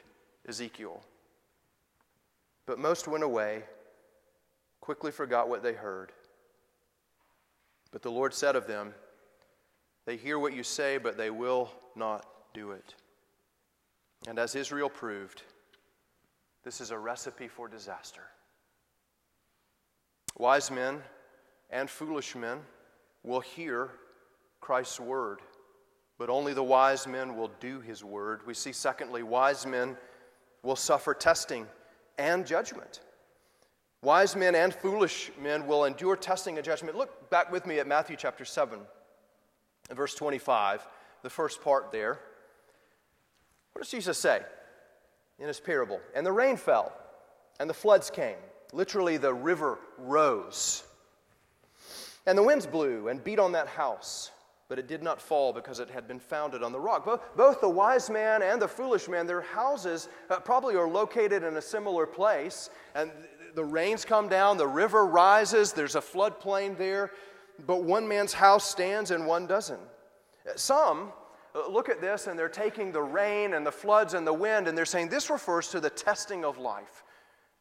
Ezekiel. 0.49 1.03
But 2.67 2.79
most 2.81 3.07
went 3.07 3.23
away, 3.23 3.63
quickly 4.87 5.11
forgot 5.11 5.49
what 5.49 5.65
they 5.65 5.73
heard. 5.73 6.13
But 7.91 8.03
the 8.03 8.11
Lord 8.11 8.33
said 8.33 8.55
of 8.55 8.69
them, 8.69 8.95
They 10.05 10.17
hear 10.17 10.39
what 10.39 10.55
you 10.55 10.63
say, 10.63 10.97
but 10.97 11.17
they 11.17 11.29
will 11.29 11.73
not 11.97 12.25
do 12.55 12.71
it. 12.71 12.95
And 14.29 14.39
as 14.39 14.55
Israel 14.55 14.89
proved, 14.89 15.43
this 16.63 16.81
is 16.81 16.93
a 16.93 16.99
recipe 16.99 17.49
for 17.49 17.67
disaster. 17.67 18.23
Wise 20.39 20.71
men 20.71 21.03
and 21.71 21.91
foolish 21.91 22.37
men 22.37 22.61
will 23.25 23.41
hear 23.41 23.91
Christ's 24.61 25.01
word, 25.01 25.41
but 26.17 26.31
only 26.31 26.55
the 26.55 26.63
wise 26.63 27.09
men 27.09 27.37
will 27.37 27.51
do 27.59 27.81
his 27.81 28.05
word. 28.05 28.47
We 28.47 28.55
see, 28.55 28.73
secondly, 28.73 29.25
wise 29.25 29.67
men 29.67 29.97
will 30.63 30.77
suffer 30.77 31.13
testing 31.13 31.67
and 32.19 32.47
judgment. 32.47 33.01
Wise 34.03 34.37
men 34.37 34.55
and 34.55 34.75
foolish 34.75 35.31
men 35.41 35.67
will 35.67 35.85
endure 35.85 36.17
testing 36.17 36.57
and 36.57 36.65
judgment. 36.65 36.97
Look 36.97 37.31
back 37.31 37.51
with 37.51 37.67
me 37.67 37.79
at 37.79 37.87
Matthew 37.87 38.17
chapter 38.17 38.45
7, 38.45 38.79
verse 39.95 40.15
25 40.15 40.87
the 41.27 41.31
first 41.31 41.61
part 41.61 41.91
there. 41.91 42.21
What 43.73 43.83
does 43.83 43.91
Jesus 43.91 44.17
say 44.17 44.43
in 45.41 45.49
his 45.49 45.59
parable? 45.59 46.01
And 46.15 46.25
the 46.25 46.31
rain 46.31 46.57
fell, 46.57 46.93
and 47.59 47.69
the 47.69 47.75
floods 47.75 48.11
came. 48.11 48.37
Literally, 48.73 49.17
the 49.17 49.35
river 49.35 49.81
rose. 49.99 50.85
And 52.25 52.39
the 52.39 52.45
winds 52.45 52.65
blew 52.65 53.09
and 53.09 53.25
beat 53.25 53.41
on 53.41 53.51
that 53.53 53.67
house, 53.67 54.31
but 54.69 54.79
it 54.79 54.87
did 54.87 55.03
not 55.03 55.21
fall 55.21 55.53
because 55.53 55.81
it 55.81 55.91
had 55.91 56.07
been 56.07 56.21
founded 56.21 56.63
on 56.63 56.71
the 56.71 56.79
rock. 56.79 57.05
Both, 57.37 57.61
the 57.61 57.69
wise 57.69 58.09
man 58.09 58.41
and 58.41 58.63
the 58.63 58.69
foolish 58.69 59.09
man, 59.09 59.27
their 59.27 59.43
houses 59.43 60.09
uh, 60.31 60.39
probably 60.39 60.77
are 60.77 60.89
located 60.89 61.43
in 61.43 61.57
a 61.57 61.63
similar 61.63 62.07
place. 62.07 62.71
And 62.95 63.11
the 63.57 63.65
rains 63.65 64.05
come 64.05 64.29
down, 64.29 64.59
the 64.59 64.67
river 64.67 65.07
rises, 65.07 65.73
there's 65.73 65.97
a 65.97 66.01
floodplain 66.01 66.77
there, 66.77 67.11
but 67.67 67.83
one 67.83 68.07
man's 68.07 68.35
house 68.35 68.69
stands 68.69 69.11
and 69.11 69.27
one 69.27 69.47
doesn't. 69.47 69.81
Some 70.57 71.11
uh, 71.55 71.67
look 71.67 71.89
at 71.89 72.03
this 72.03 72.27
and 72.27 72.39
they're 72.39 72.51
taking 72.51 72.93
the 72.93 73.03
rain 73.03 73.55
and 73.55 73.67
the 73.67 73.73
floods 73.73 74.13
and 74.13 74.27
the 74.27 74.33
wind 74.33 74.69
and 74.69 74.77
they're 74.77 74.85
saying 74.85 75.09
this 75.09 75.31
refers 75.31 75.69
to 75.71 75.81
the 75.81 75.89
testing 75.89 76.45
of 76.45 76.59
life. 76.59 77.03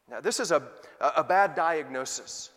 Now, 0.10 0.20
this 0.20 0.42
is 0.42 0.52
a, 0.52 0.64
a 1.00 1.24
bad 1.24 1.56
diagnosis. 1.56 2.52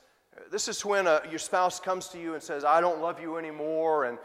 This 0.51 0.67
is 0.67 0.85
when 0.85 1.07
a, 1.07 1.11
uh, 1.11 1.21
your 1.31 1.39
spouse 1.39 1.79
comes 1.79 2.09
to 2.09 2.21
you 2.21 2.35
and 2.35 2.43
says, 2.43 2.65
I 2.65 2.81
don't 2.81 3.01
love 3.01 3.21
you 3.21 3.39
anymore 3.39 4.07
and 4.07 4.19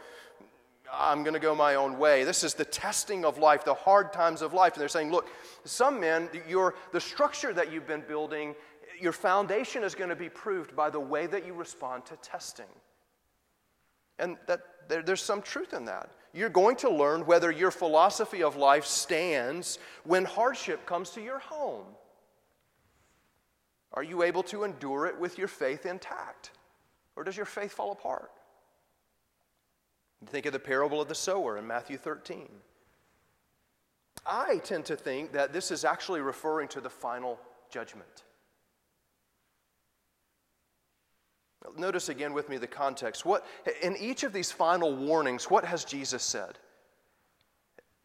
I'm 0.92 1.22
going 1.22 1.34
to 1.34 1.40
go 1.40 1.54
my 1.54 1.76
own 1.76 1.98
way. 1.98 2.24
This 2.24 2.44
is 2.44 2.54
the 2.54 2.64
testing 2.64 3.24
of 3.24 3.38
life, 3.38 3.64
the 3.64 3.74
hard 3.74 4.12
times 4.12 4.42
of 4.42 4.52
life. 4.52 4.74
And 4.74 4.80
they're 4.80 4.88
saying, 4.88 5.10
look, 5.10 5.28
some 5.64 6.00
men, 6.00 6.28
your, 6.48 6.74
the 6.92 7.00
structure 7.00 7.52
that 7.52 7.72
you've 7.72 7.86
been 7.86 8.02
building, 8.06 8.54
your 9.00 9.12
foundation 9.12 9.82
is 9.82 9.94
going 9.94 10.10
to 10.10 10.16
be 10.16 10.28
proved 10.28 10.74
by 10.74 10.90
the 10.90 11.00
way 11.00 11.26
that 11.26 11.46
you 11.46 11.54
respond 11.54 12.04
to 12.06 12.16
testing. 12.16 12.66
And 14.18 14.36
that 14.46 14.60
there, 14.88 15.02
there's 15.02 15.22
some 15.22 15.42
truth 15.42 15.72
in 15.72 15.84
that. 15.86 16.10
You're 16.32 16.48
going 16.48 16.76
to 16.76 16.90
learn 16.90 17.26
whether 17.26 17.50
your 17.50 17.70
philosophy 17.70 18.42
of 18.42 18.56
life 18.56 18.84
stands 18.84 19.78
when 20.04 20.24
hardship 20.24 20.86
comes 20.86 21.10
to 21.10 21.20
your 21.20 21.38
home. 21.38 21.86
Are 23.92 24.02
you 24.02 24.22
able 24.22 24.42
to 24.44 24.64
endure 24.64 25.06
it 25.06 25.18
with 25.18 25.38
your 25.38 25.48
faith 25.48 25.86
intact? 25.86 26.50
Or 27.16 27.22
does 27.22 27.36
your 27.36 27.46
faith 27.46 27.72
fall 27.72 27.92
apart? 27.92 28.32
Think 30.26 30.46
of 30.46 30.52
the 30.52 30.58
parable 30.58 31.00
of 31.00 31.08
the 31.08 31.14
sower 31.14 31.58
in 31.58 31.66
Matthew 31.66 31.98
13. 31.98 32.48
I 34.26 34.58
tend 34.64 34.86
to 34.86 34.96
think 34.96 35.32
that 35.32 35.52
this 35.52 35.70
is 35.70 35.84
actually 35.84 36.20
referring 36.20 36.68
to 36.68 36.80
the 36.80 36.90
final 36.90 37.38
judgment. 37.70 38.24
Notice 41.76 42.08
again 42.08 42.32
with 42.32 42.48
me 42.48 42.58
the 42.58 42.66
context. 42.66 43.24
What, 43.24 43.46
in 43.82 43.96
each 43.96 44.22
of 44.22 44.32
these 44.32 44.52
final 44.52 44.94
warnings, 44.94 45.50
what 45.50 45.64
has 45.64 45.84
Jesus 45.84 46.22
said? 46.22 46.58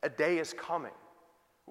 A 0.04 0.10
day 0.10 0.38
is 0.38 0.54
coming. 0.54 0.93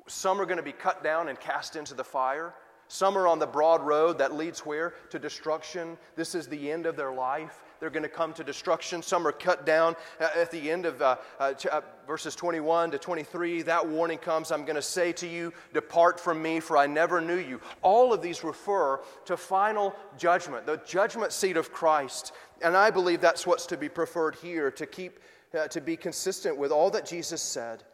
Some 0.07 0.41
are 0.41 0.47
going 0.47 0.59
to 0.59 0.63
be 0.63 0.73
cut 0.73 1.03
down 1.03 1.29
and 1.29 1.41
cast 1.41 1.77
into 1.77 1.95
the 1.95 2.05
fire. 2.05 2.55
Some 2.89 3.17
are 3.17 3.27
on 3.27 3.39
the 3.39 3.47
broad 3.47 3.83
road 3.83 4.19
that 4.19 4.35
leads 4.35 4.61
where? 4.61 4.95
To 5.11 5.19
destruction. 5.19 5.97
This 6.17 6.35
is 6.35 6.47
the 6.47 6.71
end 6.71 6.87
of 6.87 6.97
their 6.97 7.13
life. 7.13 7.68
They're 7.81 7.91
going 7.91 8.03
to 8.03 8.09
come 8.09 8.33
to 8.35 8.45
destruction. 8.45 9.03
Some 9.03 9.27
are 9.27 9.33
cut 9.33 9.65
down 9.65 9.97
at 10.21 10.51
the 10.51 10.71
end 10.71 10.87
of 10.87 11.01
uh, 11.01 11.17
uh, 11.39 11.55
uh 11.71 11.81
verses 12.07 12.35
21 12.35 12.91
to 12.91 12.99
23. 12.99 13.63
That 13.63 13.87
warning 13.87 14.19
comes 14.19 14.51
I'm 14.51 14.65
going 14.65 14.77
to 14.77 14.83
say 14.83 15.13
to 15.13 15.27
you, 15.27 15.53
Depart 15.73 16.19
from 16.19 16.43
me, 16.43 16.61
for 16.61 16.77
I 16.77 16.87
never 16.87 17.21
knew 17.21 17.37
you. 17.37 17.61
All 17.83 18.13
of 18.13 18.23
these 18.23 18.43
refer 18.43 19.01
to 19.27 19.37
final 19.37 19.95
judgment, 20.17 20.67
the 20.67 20.81
judgment 20.87 21.33
seat 21.33 21.57
of 21.57 21.73
Christ. 21.73 22.33
And 22.63 22.77
I 22.77 22.91
believe 22.91 23.21
that's 23.21 23.47
what's 23.47 23.67
to 23.67 23.77
be 23.77 23.89
preferred 23.89 24.35
here 24.37 24.71
to 24.73 24.87
keep, 24.87 25.21
uh, 25.57 25.69
to 25.69 25.81
be 25.81 25.97
consistent 25.97 26.57
with 26.57 26.73
all 26.73 26.91
that 26.91 27.07
Jesus 27.07 27.43
said. 27.43 27.85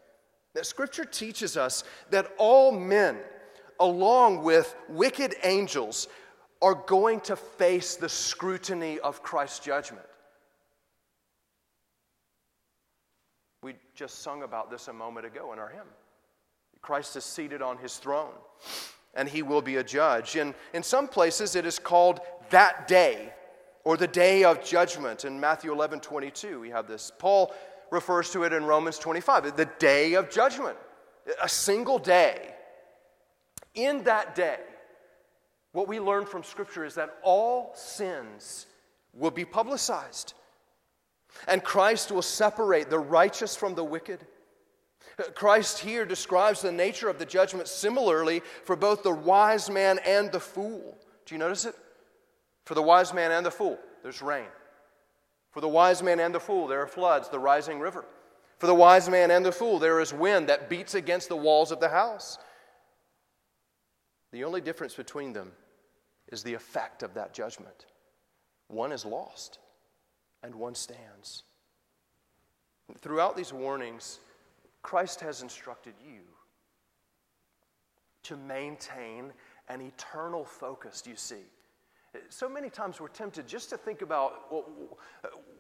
That 0.55 0.67
Scripture 0.67 1.05
teaches 1.05 1.57
us 1.57 1.85
that 2.11 2.31
all 2.39 2.71
men, 2.71 3.19
along 3.81 4.45
with 4.45 4.75
wicked 4.89 5.35
angels, 5.43 6.09
are 6.65 6.75
going 6.75 7.21
to 7.21 7.37
face 7.37 7.97
the 7.97 8.09
scrutiny 8.09 8.99
of 9.01 9.23
Christ's 9.23 9.59
judgment. 9.59 10.07
We 13.63 13.75
just 13.95 14.23
sung 14.23 14.43
about 14.43 14.71
this 14.71 14.89
a 14.89 14.93
moment 14.95 15.27
ago 15.27 15.53
in 15.53 15.59
our 15.59 15.69
hymn. 15.69 15.85
Christ 16.81 17.17
is 17.17 17.25
seated 17.27 17.61
on 17.61 17.77
his 17.77 17.99
throne, 17.99 18.33
and 19.15 19.29
he 19.29 19.43
will 19.43 19.61
be 19.61 19.77
a 19.77 19.85
judge. 19.85 20.37
And 20.37 20.55
in 20.73 20.83
some 20.83 21.07
places, 21.07 21.55
it 21.55 21.67
is 21.67 21.79
called 21.79 22.21
that 22.49 22.89
day 22.89 23.35
or 23.85 23.99
the 23.99 24.09
day 24.09 24.45
of 24.45 24.65
judgment. 24.65 25.27
In 25.27 25.39
Matthew 25.39 25.71
11 25.71 26.01
22, 26.01 26.61
we 26.61 26.71
have 26.71 26.89
this. 26.89 27.13
Paul 27.19 27.55
refers 27.91 28.31
to 28.31 28.45
it 28.45 28.55
in 28.55 28.65
Romans 28.65 28.99
25, 28.99 29.55
the 29.55 29.69
day 29.79 30.15
of 30.15 30.31
judgment, 30.31 30.79
a 31.43 31.49
single 31.49 31.99
day. 31.99 32.55
In 33.75 34.03
that 34.05 34.35
day, 34.35 34.61
what 35.75 35.89
we 35.89 35.99
learn 35.99 36.25
from 36.25 36.45
Scripture 36.45 36.85
is 36.85 36.95
that 36.95 37.19
all 37.25 37.73
sins 37.75 38.67
will 39.13 39.33
be 39.33 39.45
publicized, 39.45 40.33
and 41.49 41.65
Christ 41.65 42.13
will 42.13 42.23
separate 42.23 42.91
the 42.91 42.99
righteous 43.01 43.57
from 43.57 43.75
the 43.75 43.83
wicked. 43.83 44.25
Christ 45.35 45.81
here 45.81 46.05
describes 46.05 46.63
the 46.63 46.71
nature 46.71 47.09
of 47.09 47.19
the 47.19 47.27
judgment 47.27 47.67
similarly 47.67 48.41
for 48.63 48.77
both 48.77 49.03
the 49.03 49.11
wise 49.11 49.69
man 49.69 49.99
and 50.07 50.31
the 50.31 50.39
fool. 50.39 50.97
Do 51.27 51.35
you 51.35 51.41
notice 51.41 51.65
it? 51.65 51.75
For 52.67 52.75
the 52.75 52.83
wise 52.83 53.13
man 53.13 53.33
and 53.33 53.45
the 53.45 53.51
fool, 53.51 53.77
there's 54.05 54.23
rain. 54.23 54.47
For 55.51 55.61
the 55.61 55.69
wise 55.69 56.05
man 56.05 56.21
and 56.21 56.33
the 56.33 56.41
fool, 56.41 56.69
there 56.69 56.83
are 56.83 56.87
floods, 56.87 57.31
the 57.31 57.41
rising 57.41 57.81
river. 57.81 58.05
For 58.59 58.69
the 58.69 58.75
wise 58.75 59.09
man 59.09 59.33
and 59.33 59.45
the 59.45 59.51
fool, 59.51 59.81
there 59.81 60.01
is 60.01 60.13
wind 60.13 60.49
that 60.49 60.71
beats 60.71 60.95
against 60.95 61.29
the 61.29 61.37
walls 61.37 61.73
of 61.73 61.81
the 61.81 61.89
house. 61.89 62.39
The 64.31 64.45
only 64.45 64.61
difference 64.61 64.95
between 64.95 65.33
them 65.33 65.51
is 66.29 66.43
the 66.43 66.55
effect 66.55 67.03
of 67.03 67.15
that 67.15 67.35
judgment. 67.35 67.87
One 68.69 68.93
is 68.93 69.05
lost, 69.05 69.59
and 70.43 70.55
one 70.55 70.75
stands. 70.75 71.45
Throughout 72.99 73.37
these 73.37 73.53
warnings, 73.53 74.21
Christ 74.83 75.21
has 75.21 75.43
instructed 75.43 75.95
you 76.05 76.21
to 78.25 78.37
maintain 78.37 79.33
an 79.69 79.81
eternal 79.81 80.45
focus, 80.45 81.03
you 81.07 81.17
see. 81.17 81.45
So 82.29 82.49
many 82.49 82.71
times 82.71 83.01
we're 83.01 83.09
tempted 83.09 83.47
just 83.47 83.71
to 83.71 83.77
think 83.77 84.03
about 84.03 84.53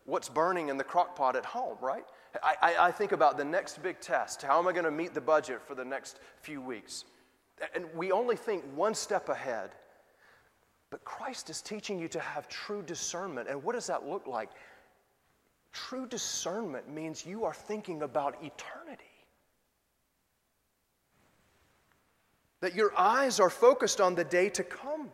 what's 0.04 0.28
burning 0.28 0.68
in 0.68 0.76
the 0.76 0.84
crock 0.84 1.16
pot 1.16 1.36
at 1.36 1.44
home, 1.44 1.76
right? 1.80 2.04
I, 2.42 2.54
I, 2.62 2.86
I 2.88 2.92
think 2.92 3.12
about 3.12 3.36
the 3.36 3.44
next 3.44 3.82
big 3.82 4.00
test. 4.00 4.42
How 4.42 4.58
am 4.58 4.68
I 4.68 4.72
going 4.72 4.84
to 4.84 4.90
meet 4.90 5.14
the 5.14 5.20
budget 5.20 5.62
for 5.62 5.74
the 5.74 5.84
next 5.84 6.20
few 6.42 6.60
weeks? 6.60 7.04
And 7.74 7.86
we 7.94 8.12
only 8.12 8.36
think 8.36 8.64
one 8.74 8.94
step 8.94 9.28
ahead. 9.28 9.70
But 10.94 11.04
Christ 11.04 11.50
is 11.50 11.60
teaching 11.60 11.98
you 11.98 12.06
to 12.06 12.20
have 12.20 12.48
true 12.48 12.80
discernment. 12.80 13.48
And 13.48 13.64
what 13.64 13.72
does 13.74 13.88
that 13.88 14.06
look 14.06 14.28
like? 14.28 14.48
True 15.72 16.06
discernment 16.06 16.88
means 16.88 17.26
you 17.26 17.44
are 17.46 17.52
thinking 17.52 18.02
about 18.02 18.36
eternity. 18.44 19.02
That 22.60 22.76
your 22.76 22.96
eyes 22.96 23.40
are 23.40 23.50
focused 23.50 24.00
on 24.00 24.14
the 24.14 24.22
day 24.22 24.48
to 24.50 24.62
come. 24.62 25.10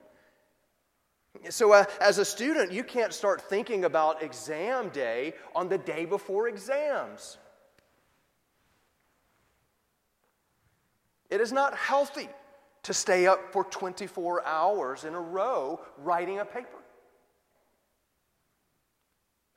So, 1.49 1.73
uh, 1.73 1.87
as 1.99 2.19
a 2.19 2.27
student, 2.27 2.73
you 2.73 2.85
can't 2.85 3.15
start 3.15 3.41
thinking 3.41 3.87
about 3.87 4.23
exam 4.23 4.91
day 4.91 5.33
on 5.55 5.71
the 5.71 5.79
day 5.79 6.05
before 6.05 6.47
exams. 6.47 7.39
It 11.31 11.41
is 11.41 11.53
not 11.53 11.75
healthy 11.75 12.29
to 12.83 12.95
stay 12.95 13.27
up 13.27 13.53
for 13.53 13.65
24 13.65 14.47
hours 14.47 15.05
in 15.05 15.15
a 15.15 15.21
row 15.21 15.81
writing 15.99 16.39
a 16.39 16.45
paper. 16.45 16.69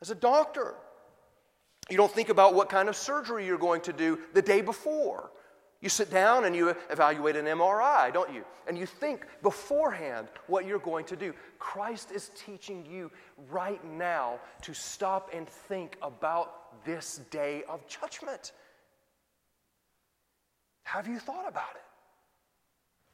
As 0.02 0.10
a 0.10 0.16
doctor, 0.16 0.76
you 1.90 1.98
don't 1.98 2.12
think 2.12 2.30
about 2.30 2.54
what 2.54 2.70
kind 2.70 2.90
of 2.90 2.96
surgery 2.96 3.46
you're 3.46 3.58
going 3.58 3.82
to 3.82 3.94
do 3.94 4.20
the 4.34 4.42
day 4.42 4.62
before. 4.62 5.32
You 5.82 5.90
sit 5.90 6.10
down 6.10 6.46
and 6.46 6.56
you 6.56 6.76
evaluate 6.90 7.36
an 7.36 7.46
MRI, 7.46 8.14
don't 8.14 8.34
you? 8.34 8.46
And 8.68 8.78
you 8.78 8.86
think 8.86 9.26
beforehand 9.42 10.28
what 10.48 10.66
you're 10.66 10.80
going 10.80 11.06
to 11.08 11.18
do. 11.18 11.34
Christ 11.60 12.12
is 12.12 12.32
teaching 12.36 12.86
you 12.90 13.12
right 13.50 13.84
now 13.86 14.40
to 14.62 14.74
stop 14.74 15.30
and 15.34 15.48
think 15.48 15.98
about 16.02 16.84
this 16.86 17.20
day 17.32 17.64
of 17.68 17.86
judgment. 17.88 18.54
Have 20.84 21.08
you 21.08 21.20
thought 21.20 21.48
about 21.48 21.76
it? 21.76 21.93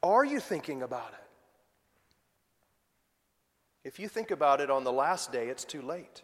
Are 0.02 0.24
you 0.24 0.40
thinking 0.40 0.82
about 0.82 1.12
it? 1.12 1.20
If 3.84 3.98
you 3.98 4.08
think 4.08 4.30
about 4.30 4.60
it 4.60 4.70
on 4.70 4.84
the 4.84 4.92
last 4.92 5.32
day, 5.32 5.48
it's 5.48 5.64
too 5.64 5.82
late. 5.82 6.22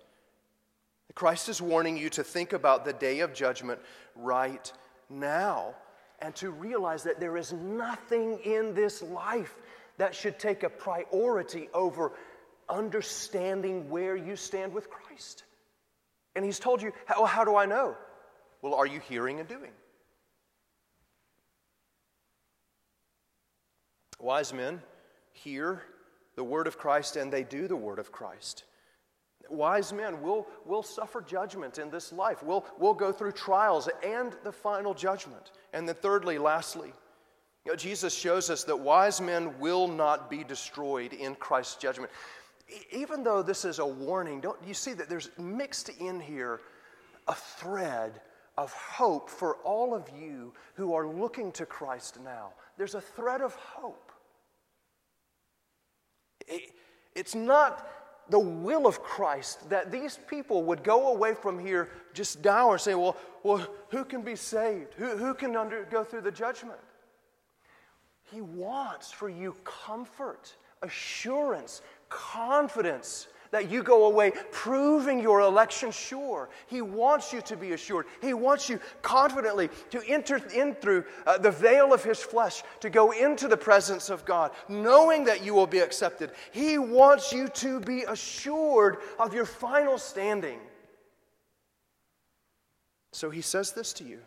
Christ 1.15 1.49
is 1.49 1.62
warning 1.62 1.97
you 1.97 2.11
to 2.11 2.23
think 2.23 2.53
about 2.53 2.85
the 2.85 2.93
day 2.93 3.21
of 3.21 3.33
judgment 3.33 3.81
right 4.15 4.71
now 5.09 5.75
and 6.21 6.35
to 6.37 6.51
realize 6.51 7.03
that 7.05 7.21
there 7.21 7.37
is 7.37 7.53
nothing 7.55 8.39
in 8.45 8.75
this 8.75 9.03
life 9.03 9.57
that 9.97 10.15
should 10.15 10.39
take 10.39 10.62
a 10.62 10.69
priority 10.69 11.69
over 11.73 12.12
understanding 12.69 13.89
where 13.89 14.17
you 14.17 14.37
stand 14.37 14.75
with 14.75 14.91
Christ. 14.91 15.45
And 16.35 16.45
He's 16.45 16.59
told 16.59 16.83
you, 16.83 16.93
how, 17.07 17.25
how 17.25 17.45
do 17.45 17.57
I 17.57 17.65
know? 17.65 17.97
Well, 18.61 18.75
are 18.75 18.87
you 18.87 19.01
hearing 19.01 19.41
and 19.41 19.49
doing? 19.49 19.71
Wise 24.18 24.52
men 24.52 24.83
hear 25.33 25.83
the 26.37 26.44
word 26.44 26.66
of 26.66 26.79
Christ 26.79 27.16
and 27.16 27.33
they 27.33 27.42
do 27.42 27.68
the 27.68 27.76
word 27.76 27.98
of 27.98 28.12
Christ. 28.12 28.64
Wise 29.48 29.92
men 29.92 30.22
will, 30.22 30.46
will 30.64 30.83
suffer 30.83 31.20
judgment 31.20 31.79
in 31.79 31.90
this 31.90 32.12
life. 32.12 32.42
We'll, 32.42 32.64
we'll 32.79 32.94
go 32.94 33.12
through 33.12 33.33
trials 33.33 33.88
and 34.05 34.35
the 34.42 34.52
final 34.52 34.94
judgment. 34.94 35.52
And 35.72 35.87
then, 35.87 35.94
thirdly, 35.94 36.38
lastly, 36.38 36.92
you 37.64 37.72
know, 37.72 37.76
Jesus 37.76 38.14
shows 38.14 38.48
us 38.50 38.64
that 38.64 38.76
wise 38.76 39.20
men 39.20 39.59
will 39.59 39.88
not 39.88 40.31
be 40.31 40.44
destroyed 40.44 41.12
in 41.12 41.35
Christ's 41.35 41.76
judgment. 41.76 42.12
even 42.92 43.22
though 43.22 43.42
this 43.42 43.64
is 43.64 43.79
a 43.79 43.87
warning, 43.87 44.40
don't 44.40 44.59
you 44.66 44.74
see 44.74 44.92
that 44.94 45.09
there's 45.09 45.31
mixed 45.38 45.88
in 45.88 46.20
here 46.20 46.61
a 47.29 47.35
thread 47.35 48.20
of 48.57 48.72
hope 48.72 49.29
for 49.29 49.57
all 49.57 49.94
of 49.94 50.09
you 50.16 50.52
who 50.74 50.94
are 50.94 51.07
looking 51.07 51.52
to 51.52 51.66
Christ 51.66 52.18
now? 52.22 52.52
There's 52.76 52.94
a 52.94 53.00
thread 53.00 53.40
of 53.40 53.55
hope. 53.55 54.06
It's 57.15 57.35
not 57.35 57.89
the 58.29 58.39
will 58.39 58.87
of 58.87 59.03
Christ 59.03 59.69
that 59.71 59.93
these 59.93 60.19
people 60.29 60.65
would 60.65 60.83
go 60.83 61.13
away 61.13 61.35
from 61.35 61.59
here 61.59 61.91
just 62.13 62.43
dour 62.43 62.73
and 62.73 62.81
say, 62.81 62.95
well, 62.95 63.17
well 63.43 63.67
who 63.91 64.05
can 64.05 64.23
be 64.23 64.37
saved? 64.37 64.95
Who, 64.95 65.17
who 65.17 65.35
can 65.35 65.57
under, 65.57 65.85
go 65.85 66.03
through 66.03 66.23
the 66.23 66.33
judgment? 66.33 66.79
He 68.33 68.41
wants 68.41 69.13
for 69.13 69.29
you 69.29 69.55
comfort, 69.65 70.57
assurance, 70.83 71.83
confidence 72.09 73.29
that 73.57 73.71
you 73.71 73.83
go 73.83 74.05
away 74.05 74.33
proving 74.53 75.19
your 75.19 75.40
election 75.40 75.90
sure. 75.90 76.51
He 76.66 76.83
wants 76.83 77.33
you 77.33 77.40
to 77.40 77.57
be 77.57 77.73
assured. 77.73 78.05
He 78.21 78.35
wants 78.35 78.69
you 78.69 78.79
confidently 79.01 79.71
to 79.92 80.07
enter 80.07 80.37
in 80.55 80.75
through 80.75 81.05
uh, 81.27 81.38
the 81.38 81.51
veil 81.51 81.95
of 81.95 82.05
His 82.05 82.21
flesh, 82.21 82.62
to 82.81 82.90
go 82.90 83.12
into 83.12 83.49
the 83.49 83.57
presence 83.57 84.11
of 84.11 84.27
God, 84.27 84.51
knowing 84.69 85.25
that 85.25 85.42
you 85.42 85.55
will 85.55 85.66
be 85.66 85.79
accepted. 85.79 86.33
He 86.53 86.77
wants 86.77 87.33
you 87.33 87.49
to 87.49 87.81
be 87.81 88.03
assured 88.03 88.99
of 89.19 89.33
your 89.33 89.47
final 89.47 89.97
standing. 89.97 90.59
So 93.12 93.31
He 93.31 93.40
says 93.40 93.73
this 93.73 93.95
to 93.95 94.05
you 94.05 94.21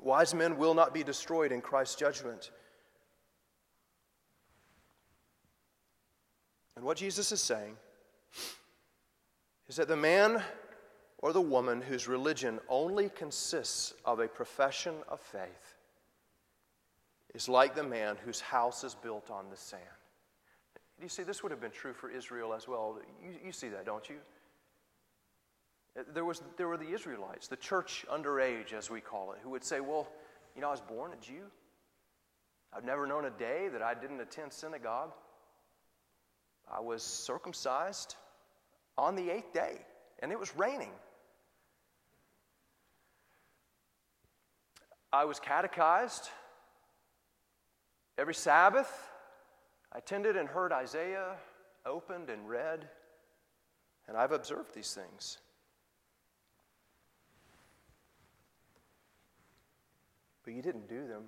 Wise 0.00 0.34
men 0.34 0.58
will 0.58 0.74
not 0.74 0.92
be 0.92 1.04
destroyed 1.04 1.52
in 1.52 1.60
Christ's 1.60 1.94
judgment. 1.94 2.50
And 6.78 6.86
what 6.86 6.98
Jesus 6.98 7.32
is 7.32 7.42
saying 7.42 7.76
is 9.68 9.74
that 9.74 9.88
the 9.88 9.96
man 9.96 10.40
or 11.18 11.32
the 11.32 11.40
woman 11.40 11.80
whose 11.80 12.06
religion 12.06 12.60
only 12.68 13.08
consists 13.08 13.94
of 14.04 14.20
a 14.20 14.28
profession 14.28 14.94
of 15.08 15.18
faith 15.18 15.74
is 17.34 17.48
like 17.48 17.74
the 17.74 17.82
man 17.82 18.16
whose 18.24 18.40
house 18.40 18.84
is 18.84 18.94
built 18.94 19.28
on 19.28 19.50
the 19.50 19.56
sand. 19.56 19.82
You 21.02 21.08
see, 21.08 21.24
this 21.24 21.42
would 21.42 21.50
have 21.50 21.60
been 21.60 21.72
true 21.72 21.92
for 21.92 22.10
Israel 22.12 22.54
as 22.54 22.68
well. 22.68 23.00
You, 23.24 23.32
you 23.46 23.50
see 23.50 23.70
that, 23.70 23.84
don't 23.84 24.08
you? 24.08 24.18
There, 26.14 26.24
was, 26.24 26.42
there 26.56 26.68
were 26.68 26.76
the 26.76 26.92
Israelites, 26.92 27.48
the 27.48 27.56
church 27.56 28.06
underage, 28.08 28.72
as 28.72 28.88
we 28.88 29.00
call 29.00 29.32
it, 29.32 29.40
who 29.42 29.50
would 29.50 29.64
say, 29.64 29.80
Well, 29.80 30.06
you 30.54 30.60
know, 30.60 30.68
I 30.68 30.70
was 30.70 30.80
born 30.80 31.10
a 31.12 31.16
Jew. 31.16 31.42
I've 32.72 32.84
never 32.84 33.04
known 33.04 33.24
a 33.24 33.30
day 33.30 33.66
that 33.72 33.82
I 33.82 33.94
didn't 33.94 34.20
attend 34.20 34.52
synagogue. 34.52 35.10
I 36.70 36.80
was 36.80 37.02
circumcised 37.02 38.16
on 38.96 39.14
the 39.14 39.30
eighth 39.30 39.52
day, 39.52 39.78
and 40.20 40.32
it 40.32 40.38
was 40.38 40.54
raining. 40.56 40.90
I 45.12 45.24
was 45.24 45.40
catechized 45.40 46.28
every 48.18 48.34
Sabbath. 48.34 48.90
I 49.92 49.98
attended 49.98 50.36
and 50.36 50.48
heard 50.48 50.72
Isaiah 50.72 51.36
opened 51.86 52.28
and 52.28 52.46
read, 52.48 52.88
and 54.06 54.16
I've 54.16 54.32
observed 54.32 54.74
these 54.74 54.92
things. 54.92 55.38
But 60.44 60.52
you 60.52 60.62
didn't 60.62 60.88
do 60.88 61.06
them. 61.06 61.24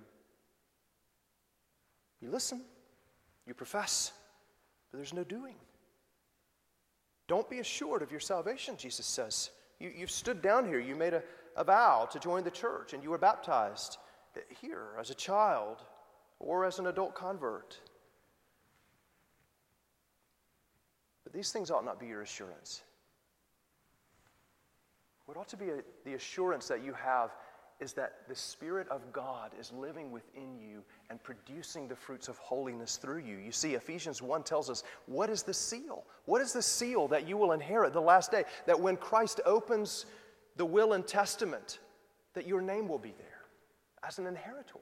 You 2.21 2.29
listen, 2.29 2.61
you 3.47 3.55
profess, 3.55 4.11
but 4.91 4.97
there's 4.97 5.13
no 5.13 5.23
doing. 5.23 5.55
Don't 7.27 7.49
be 7.49 7.59
assured 7.59 8.01
of 8.01 8.11
your 8.11 8.19
salvation, 8.19 8.75
Jesus 8.77 9.05
says. 9.05 9.51
You, 9.79 9.91
you've 9.95 10.11
stood 10.11 10.41
down 10.41 10.67
here, 10.67 10.79
you 10.79 10.95
made 10.95 11.13
a, 11.13 11.23
a 11.55 11.63
vow 11.63 12.07
to 12.11 12.19
join 12.19 12.43
the 12.43 12.51
church, 12.51 12.93
and 12.93 13.01
you 13.01 13.09
were 13.09 13.17
baptized 13.17 13.97
here 14.61 14.89
as 14.99 15.09
a 15.09 15.15
child 15.15 15.77
or 16.39 16.65
as 16.65 16.79
an 16.79 16.87
adult 16.87 17.15
convert. 17.15 17.79
But 21.23 21.33
these 21.33 21.51
things 21.51 21.71
ought 21.71 21.85
not 21.85 21.99
be 21.99 22.07
your 22.07 22.21
assurance. 22.21 22.81
What 25.25 25.37
ought 25.37 25.47
to 25.49 25.57
be 25.57 25.69
a, 25.69 25.77
the 26.03 26.15
assurance 26.15 26.67
that 26.67 26.83
you 26.83 26.93
have 26.93 27.31
is 27.81 27.93
that 27.93 28.27
the 28.29 28.35
Spirit 28.35 28.87
of 28.89 29.11
God 29.11 29.51
is 29.59 29.71
living 29.73 30.11
within 30.11 30.55
you 30.59 30.83
and 31.09 31.21
producing 31.21 31.87
the 31.87 31.95
fruits 31.95 32.27
of 32.27 32.37
holiness 32.37 32.95
through 32.97 33.17
you. 33.17 33.37
You 33.37 33.51
see, 33.51 33.73
Ephesians 33.73 34.21
1 34.21 34.43
tells 34.43 34.69
us 34.69 34.83
what 35.07 35.29
is 35.31 35.41
the 35.41 35.53
seal? 35.53 36.05
What 36.25 36.41
is 36.41 36.53
the 36.53 36.61
seal 36.61 37.07
that 37.07 37.27
you 37.27 37.37
will 37.37 37.53
inherit 37.53 37.91
the 37.91 37.99
last 37.99 38.31
day? 38.31 38.43
That 38.67 38.79
when 38.79 38.97
Christ 38.97 39.41
opens 39.45 40.05
the 40.57 40.65
will 40.65 40.93
and 40.93 41.05
testament, 41.05 41.79
that 42.35 42.47
your 42.47 42.61
name 42.61 42.87
will 42.87 42.99
be 42.99 43.13
there 43.17 43.41
as 44.07 44.19
an 44.19 44.27
inheritor. 44.27 44.77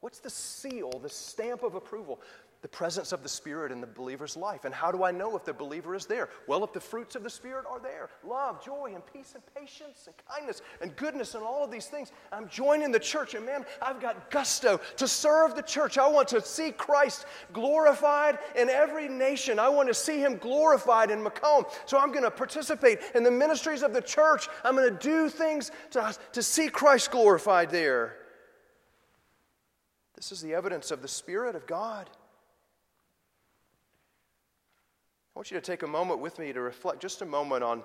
What's 0.00 0.18
the 0.18 0.30
seal, 0.30 0.90
the 1.00 1.08
stamp 1.08 1.62
of 1.62 1.76
approval? 1.76 2.20
The 2.62 2.68
presence 2.68 3.10
of 3.10 3.24
the 3.24 3.28
Spirit 3.28 3.72
in 3.72 3.80
the 3.80 3.86
believer's 3.88 4.36
life. 4.36 4.64
And 4.64 4.72
how 4.72 4.92
do 4.92 5.02
I 5.02 5.10
know 5.10 5.36
if 5.36 5.44
the 5.44 5.52
believer 5.52 5.96
is 5.96 6.06
there? 6.06 6.28
Well, 6.46 6.62
if 6.62 6.72
the 6.72 6.80
fruits 6.80 7.16
of 7.16 7.24
the 7.24 7.30
Spirit 7.30 7.66
are 7.68 7.80
there 7.80 8.08
love, 8.24 8.64
joy, 8.64 8.92
and 8.94 9.02
peace, 9.12 9.34
and 9.34 9.42
patience, 9.54 10.06
and 10.06 10.14
kindness, 10.28 10.62
and 10.80 10.94
goodness, 10.94 11.34
and 11.34 11.42
all 11.42 11.64
of 11.64 11.72
these 11.72 11.86
things 11.86 12.12
I'm 12.30 12.48
joining 12.48 12.92
the 12.92 13.00
church, 13.00 13.34
and 13.34 13.44
man, 13.44 13.64
I've 13.82 14.00
got 14.00 14.30
gusto 14.30 14.80
to 14.96 15.08
serve 15.08 15.56
the 15.56 15.62
church. 15.62 15.98
I 15.98 16.08
want 16.08 16.28
to 16.28 16.40
see 16.40 16.70
Christ 16.70 17.26
glorified 17.52 18.38
in 18.54 18.70
every 18.70 19.08
nation. 19.08 19.58
I 19.58 19.68
want 19.68 19.88
to 19.88 19.94
see 19.94 20.20
Him 20.20 20.36
glorified 20.36 21.10
in 21.10 21.20
Macomb. 21.20 21.64
So 21.84 21.98
I'm 21.98 22.12
going 22.12 22.22
to 22.22 22.30
participate 22.30 23.00
in 23.16 23.24
the 23.24 23.30
ministries 23.30 23.82
of 23.82 23.92
the 23.92 24.02
church. 24.02 24.48
I'm 24.64 24.76
going 24.76 24.88
to 24.88 24.98
do 24.98 25.28
things 25.28 25.72
to, 25.90 26.14
to 26.32 26.42
see 26.42 26.68
Christ 26.68 27.10
glorified 27.10 27.70
there. 27.70 28.16
This 30.14 30.30
is 30.30 30.40
the 30.40 30.54
evidence 30.54 30.92
of 30.92 31.02
the 31.02 31.08
Spirit 31.08 31.56
of 31.56 31.66
God. 31.66 32.08
I 35.34 35.38
want 35.38 35.50
you 35.50 35.58
to 35.58 35.64
take 35.64 35.82
a 35.82 35.86
moment 35.86 36.20
with 36.20 36.38
me 36.38 36.52
to 36.52 36.60
reflect 36.60 37.00
just 37.00 37.22
a 37.22 37.26
moment 37.26 37.64
on. 37.64 37.82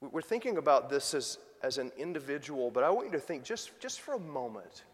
We're 0.00 0.22
thinking 0.22 0.58
about 0.58 0.90
this 0.90 1.14
as, 1.14 1.38
as 1.62 1.78
an 1.78 1.92
individual, 1.96 2.70
but 2.70 2.84
I 2.84 2.90
want 2.90 3.06
you 3.06 3.12
to 3.12 3.20
think 3.20 3.44
just, 3.44 3.78
just 3.80 4.00
for 4.00 4.14
a 4.14 4.18
moment 4.18 4.84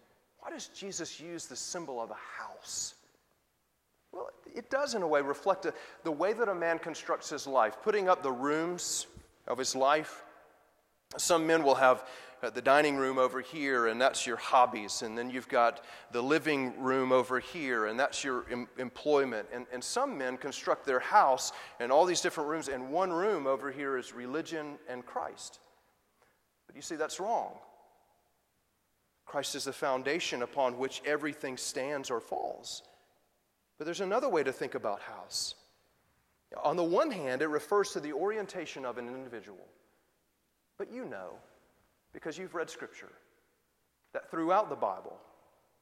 why 0.43 0.51
does 0.51 0.67
Jesus 0.69 1.21
use 1.21 1.47
the 1.47 1.55
symbol 1.55 2.01
of 2.01 2.11
a 2.11 2.17
house? 2.43 2.95
Well, 4.11 4.29
it 4.57 4.71
does, 4.71 4.97
in 4.97 5.03
a 5.03 5.07
way, 5.07 5.23
reflect 5.23 5.67
a, 5.67 5.75
the 6.03 6.11
way 6.11 6.33
that 6.33 6.49
a 6.49 6.55
man 6.55 6.81
constructs 6.81 7.31
his 7.31 7.47
life, 7.47 7.77
putting 7.81 8.09
up 8.09 8.25
the 8.25 8.33
rooms 8.33 9.07
of 9.47 9.57
his 9.57 9.77
life. 9.77 10.25
Some 11.17 11.47
men 11.47 11.63
will 11.63 11.77
have 11.77 12.09
uh, 12.43 12.51
the 12.51 12.63
dining 12.63 12.97
room 12.97 13.19
over 13.19 13.41
here, 13.41 13.87
and 13.87 14.01
that's 14.01 14.27
your 14.27 14.37
hobbies. 14.37 15.03
And 15.03 15.17
then 15.17 15.31
you've 15.31 15.49
got 15.49 15.85
the 16.11 16.23
living 16.23 16.81
room 16.81 17.13
over 17.13 17.39
here, 17.39 17.87
and 17.87 17.99
that's 17.99 18.25
your 18.25 18.45
em- 18.51 18.69
employment. 18.79 19.49
And, 19.53 19.67
and 19.73 19.83
some 19.83 20.19
men 20.19 20.37
construct 20.37 20.85
their 20.85 21.01
house 21.01 21.53
and 21.79 21.93
all 21.93 22.05
these 22.05 22.21
different 22.21 22.51
rooms, 22.51 22.69
and 22.69 22.91
one 22.91 23.13
room 23.13 23.47
over 23.47 23.71
here 23.71 23.97
is 23.97 24.13
religion 24.13 24.79
and 24.89 25.07
Christ. 25.07 25.61
But 26.67 26.77
you 26.77 26.83
see, 26.83 26.97
that's 26.97 27.21
wrong. 27.21 27.53
Christ 29.25 29.55
is 29.55 29.65
the 29.65 29.73
foundation 29.73 30.43
upon 30.43 30.79
which 30.79 31.01
everything 31.07 31.57
stands 31.57 32.11
or 32.11 32.21
falls. 32.21 32.83
But 33.79 33.85
there's 33.85 34.01
another 34.01 34.29
way 34.29 34.43
to 34.43 34.53
think 34.53 34.75
about 34.75 35.01
house. 35.01 35.55
On 36.63 36.77
the 36.77 36.85
one 36.85 37.11
hand, 37.11 37.41
it 37.41 37.47
refers 37.47 37.93
to 37.93 38.01
the 38.01 38.13
orientation 38.13 38.85
of 38.85 38.99
an 38.99 39.09
individual. 39.09 39.67
But 40.77 40.93
you 40.93 41.05
know, 41.05 41.35
because 42.13 42.39
you've 42.39 42.55
read 42.55 42.71
Scripture, 42.71 43.13
that 44.13 44.31
throughout 44.31 44.69
the 44.69 44.77
Bible, 44.77 45.19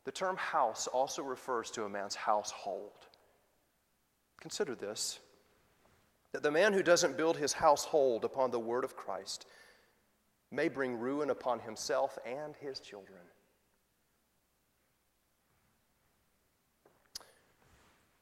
the 0.04 0.12
term 0.12 0.36
house 0.36 0.86
also 0.86 1.22
refers 1.22 1.70
to 1.72 1.84
a 1.84 1.88
man's 1.88 2.14
household. 2.14 3.06
Consider 4.40 4.74
this 4.74 5.20
that 6.32 6.42
the 6.44 6.50
man 6.50 6.72
who 6.72 6.82
doesn't 6.82 7.16
build 7.16 7.36
his 7.36 7.52
household 7.52 8.24
upon 8.24 8.52
the 8.52 8.58
word 8.58 8.84
of 8.84 8.96
Christ 8.96 9.46
may 10.52 10.68
bring 10.68 10.96
ruin 10.96 11.30
upon 11.30 11.58
himself 11.58 12.18
and 12.24 12.54
his 12.60 12.78
children. 12.78 13.18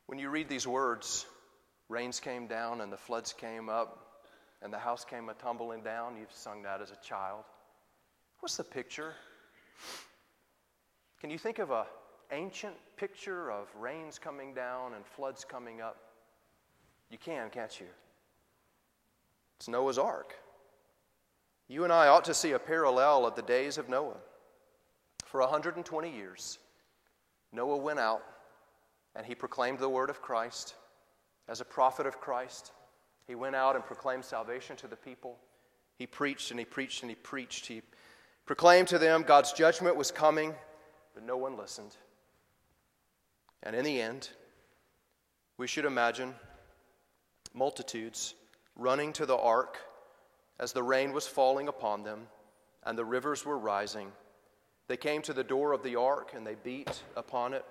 When 0.06 0.18
you 0.18 0.30
read 0.30 0.48
these 0.48 0.66
words, 0.66 1.26
rains 1.90 2.18
came 2.18 2.46
down 2.46 2.80
and 2.80 2.90
the 2.90 2.96
floods 2.96 3.34
came 3.34 3.68
up 3.68 4.24
and 4.62 4.72
the 4.72 4.78
house 4.78 5.04
came 5.04 5.28
a 5.28 5.34
tumbling 5.34 5.82
down, 5.82 6.16
you've 6.16 6.32
sung 6.32 6.62
that 6.62 6.80
as 6.80 6.90
a 6.90 6.96
child. 7.06 7.44
What's 8.40 8.56
the 8.56 8.64
picture? 8.64 9.14
Can 11.20 11.30
you 11.30 11.38
think 11.38 11.58
of 11.58 11.70
a 11.70 11.86
ancient 12.30 12.74
picture 12.96 13.50
of 13.50 13.66
rains 13.78 14.18
coming 14.18 14.54
down 14.54 14.94
and 14.94 15.04
floods 15.04 15.44
coming 15.44 15.80
up? 15.80 15.96
You 17.10 17.18
can, 17.18 17.50
can't 17.50 17.80
you? 17.80 17.86
It's 19.56 19.68
Noah's 19.68 19.98
Ark. 19.98 20.34
You 21.66 21.84
and 21.84 21.92
I 21.92 22.08
ought 22.08 22.24
to 22.26 22.34
see 22.34 22.52
a 22.52 22.58
parallel 22.58 23.26
of 23.26 23.34
the 23.34 23.42
days 23.42 23.76
of 23.76 23.88
Noah. 23.88 24.16
For 25.24 25.40
120 25.40 26.10
years, 26.10 26.58
Noah 27.52 27.76
went 27.76 27.98
out 27.98 28.22
and 29.14 29.26
he 29.26 29.34
proclaimed 29.34 29.78
the 29.78 29.88
word 29.88 30.10
of 30.10 30.22
Christ. 30.22 30.74
As 31.48 31.60
a 31.60 31.64
prophet 31.64 32.06
of 32.06 32.20
Christ, 32.20 32.72
he 33.26 33.34
went 33.34 33.56
out 33.56 33.74
and 33.74 33.84
proclaimed 33.84 34.24
salvation 34.24 34.76
to 34.76 34.86
the 34.86 34.96
people. 34.96 35.38
He 35.96 36.06
preached 36.06 36.50
and 36.50 36.60
he 36.60 36.64
preached 36.64 37.02
and 37.02 37.10
he 37.10 37.16
preached. 37.16 37.66
He 37.66 37.82
proclaimed 38.48 38.88
to 38.88 38.98
them 38.98 39.22
God's 39.24 39.52
judgment 39.52 39.94
was 39.94 40.10
coming, 40.10 40.54
but 41.12 41.22
no 41.22 41.36
one 41.36 41.58
listened. 41.58 41.94
And 43.62 43.76
in 43.76 43.84
the 43.84 44.00
end, 44.00 44.30
we 45.58 45.66
should 45.66 45.84
imagine 45.84 46.34
multitudes 47.52 48.34
running 48.74 49.12
to 49.12 49.26
the 49.26 49.36
ark 49.36 49.76
as 50.58 50.72
the 50.72 50.82
rain 50.82 51.12
was 51.12 51.26
falling 51.26 51.68
upon 51.68 52.04
them 52.04 52.26
and 52.84 52.96
the 52.96 53.04
rivers 53.04 53.44
were 53.44 53.58
rising. 53.58 54.10
They 54.86 54.96
came 54.96 55.20
to 55.22 55.34
the 55.34 55.44
door 55.44 55.72
of 55.72 55.82
the 55.82 55.96
ark 55.96 56.32
and 56.34 56.46
they 56.46 56.54
beat 56.54 57.02
upon 57.16 57.52
it, 57.52 57.66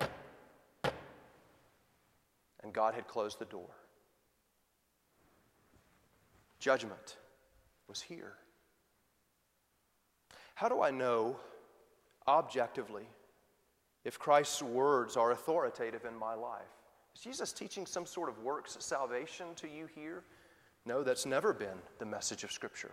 and 2.61 2.71
God 2.71 2.93
had 2.93 3.07
closed 3.07 3.39
the 3.39 3.45
door. 3.45 3.71
Judgment 6.59 7.17
was 7.87 7.99
here. 7.99 8.33
How 10.57 10.67
do 10.67 10.81
I 10.81 10.89
know 10.89 11.35
objectively 12.27 13.03
if 14.03 14.17
Christ's 14.17 14.63
words 14.63 15.15
are 15.15 15.29
authoritative 15.29 16.03
in 16.03 16.17
my 16.17 16.33
life? 16.33 16.65
Is 17.13 17.21
Jesus 17.21 17.53
teaching 17.53 17.85
some 17.85 18.07
sort 18.07 18.27
of 18.27 18.39
works 18.39 18.75
salvation 18.79 19.53
to 19.57 19.67
you 19.67 19.87
here? 19.93 20.23
No, 20.83 21.03
that's 21.03 21.27
never 21.27 21.53
been 21.53 21.77
the 21.99 22.07
message 22.07 22.43
of 22.43 22.51
Scripture. 22.51 22.89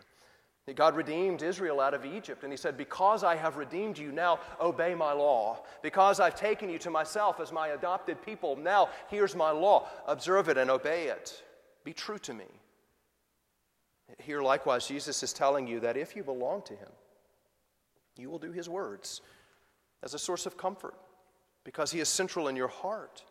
God 0.75 0.95
redeemed 0.95 1.43
Israel 1.43 1.81
out 1.81 1.95
of 1.95 2.05
Egypt, 2.05 2.43
and 2.43 2.53
He 2.53 2.59
said, 2.59 2.77
Because 2.77 3.25
I 3.25 3.35
have 3.35 3.57
redeemed 3.57 3.97
you, 3.97 4.13
now 4.13 4.41
obey 4.61 4.95
my 4.95 5.15
law. 5.15 5.63
Because 5.81 6.21
I've 6.21 6.35
taken 6.35 6.69
you 6.69 6.79
to 6.81 6.91
myself 6.91 7.41
as 7.41 7.51
my 7.51 7.69
adopted 7.69 8.21
people, 8.21 8.57
now 8.57 8.91
here's 9.09 9.35
my 9.35 9.51
law. 9.51 9.89
Observe 10.07 10.51
it 10.51 10.59
and 10.59 10.71
obey 10.71 11.07
it. 11.07 11.43
Be 11.83 11.95
true 11.95 12.19
to 12.19 12.35
me. 12.35 12.45
Here, 14.19 14.43
likewise, 14.43 14.87
Jesus 14.87 15.23
is 15.23 15.33
telling 15.33 15.67
you 15.67 15.81
that 15.81 15.97
if 15.97 16.15
you 16.15 16.23
belong 16.23 16.61
to 16.67 16.75
Him, 16.75 16.91
you 18.17 18.31
will 18.31 18.39
do 18.39 18.53
His 18.53 18.69
words 18.69 19.21
as 20.03 20.15
a 20.15 20.19
source 20.19 20.47
of 20.47 20.57
comfort 20.57 20.95
because 21.65 21.91
He 21.91 22.01
is 22.01 22.09
central 22.09 22.49
in 22.49 22.57
your 22.57 22.69
heart. 22.69 23.25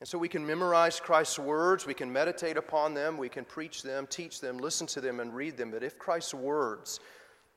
And 0.00 0.08
so 0.08 0.16
we 0.16 0.28
can 0.28 0.46
memorize 0.46 1.00
Christ's 1.00 1.38
words, 1.38 1.84
we 1.84 1.94
can 1.94 2.12
meditate 2.12 2.56
upon 2.56 2.94
them, 2.94 3.16
we 3.16 3.28
can 3.28 3.44
preach 3.44 3.82
them, 3.82 4.06
teach 4.06 4.40
them, 4.40 4.58
listen 4.58 4.86
to 4.88 5.00
them, 5.00 5.18
and 5.18 5.34
read 5.34 5.56
them. 5.56 5.72
But 5.72 5.82
if 5.82 5.98
Christ's 5.98 6.34
words 6.34 7.00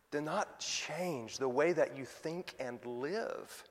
do 0.10 0.22
not 0.22 0.60
change 0.60 1.38
the 1.38 1.48
way 1.48 1.72
that 1.74 1.96
you 1.96 2.04
think 2.04 2.56
and 2.60 2.84
live, 2.84 3.64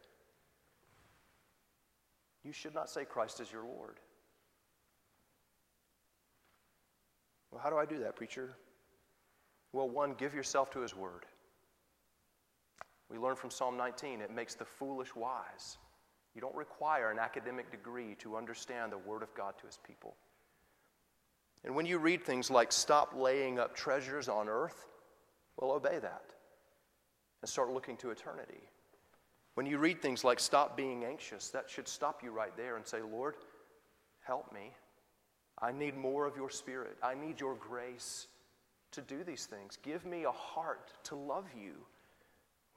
you 2.45 2.53
should 2.53 2.75
not 2.75 2.89
say 2.89 3.05
Christ 3.05 3.41
is 3.41 3.51
your 3.51 3.65
Lord. 3.65 3.99
Well, 7.51 7.61
how 7.61 7.71
do 7.71 7.77
I 7.77 7.85
do 7.85 7.99
that, 7.99 8.15
preacher? 8.15 8.57
Well, 9.73 9.89
one, 9.89 10.15
give 10.15 10.33
yourself 10.33 10.71
to 10.73 10.81
His 10.81 10.95
Word. 10.95 11.27
We 13.11 13.18
learn 13.18 13.37
from 13.37 13.51
Psalm 13.51 13.77
19 13.77 14.20
it 14.20 14.31
makes 14.31 14.55
the 14.55 14.64
foolish 14.64 15.14
wise. 15.14 15.79
You 16.35 16.40
don't 16.40 16.55
require 16.55 17.11
an 17.11 17.18
academic 17.18 17.70
degree 17.70 18.14
to 18.20 18.37
understand 18.37 18.92
the 18.92 18.99
Word 18.99 19.23
of 19.23 19.35
God 19.35 19.55
to 19.59 19.66
His 19.66 19.79
people. 19.85 20.14
And 21.64 21.75
when 21.75 21.87
you 21.87 21.99
read 21.99 22.25
things 22.25 22.51
like, 22.51 22.73
stop 22.73 23.12
laying 23.14 23.59
up 23.59 23.75
treasures 23.75 24.29
on 24.29 24.49
earth, 24.49 24.87
well, 25.57 25.73
obey 25.73 25.99
that 25.99 26.23
and 27.42 27.49
start 27.49 27.73
looking 27.73 27.96
to 27.99 28.11
eternity. 28.11 28.61
When 29.55 29.66
you 29.66 29.79
read 29.79 30.01
things 30.01 30.25
like, 30.25 30.40
stop 30.40 30.77
being 30.77 31.05
anxious, 31.05 31.49
that 31.51 31.68
should 31.68 31.88
stop 31.88 32.23
you 32.23 32.31
right 32.31 32.57
there 32.57 32.77
and 32.77 32.87
say, 32.87 33.03
Lord, 33.03 33.35
help 34.23 34.53
me. 34.53 34.73
I 35.61 35.73
need 35.73 35.96
more 35.96 36.27
of 36.27 36.37
your 36.37 36.49
Spirit. 36.49 36.96
I 37.03 37.14
need 37.14 37.40
your 37.40 37.57
grace 37.57 38.29
to 38.92 39.03
do 39.03 39.23
these 39.25 39.46
things. 39.46 39.79
Give 39.83 40.07
me 40.07 40.25
a 40.25 40.31
heart 40.31 40.92
to 41.05 41.16
love 41.16 41.46
you. 41.61 41.75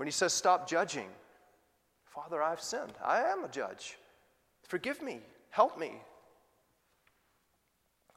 When 0.04 0.08
he 0.10 0.12
says, 0.12 0.34
Stop 0.34 0.68
judging, 0.68 1.08
Father, 2.04 2.44
I've 2.44 2.60
sinned. 2.60 2.92
I 3.02 3.22
am 3.22 3.46
a 3.46 3.48
judge. 3.48 3.98
Forgive 4.68 5.02
me. 5.02 5.22
Help 5.50 5.80
me. 5.80 5.94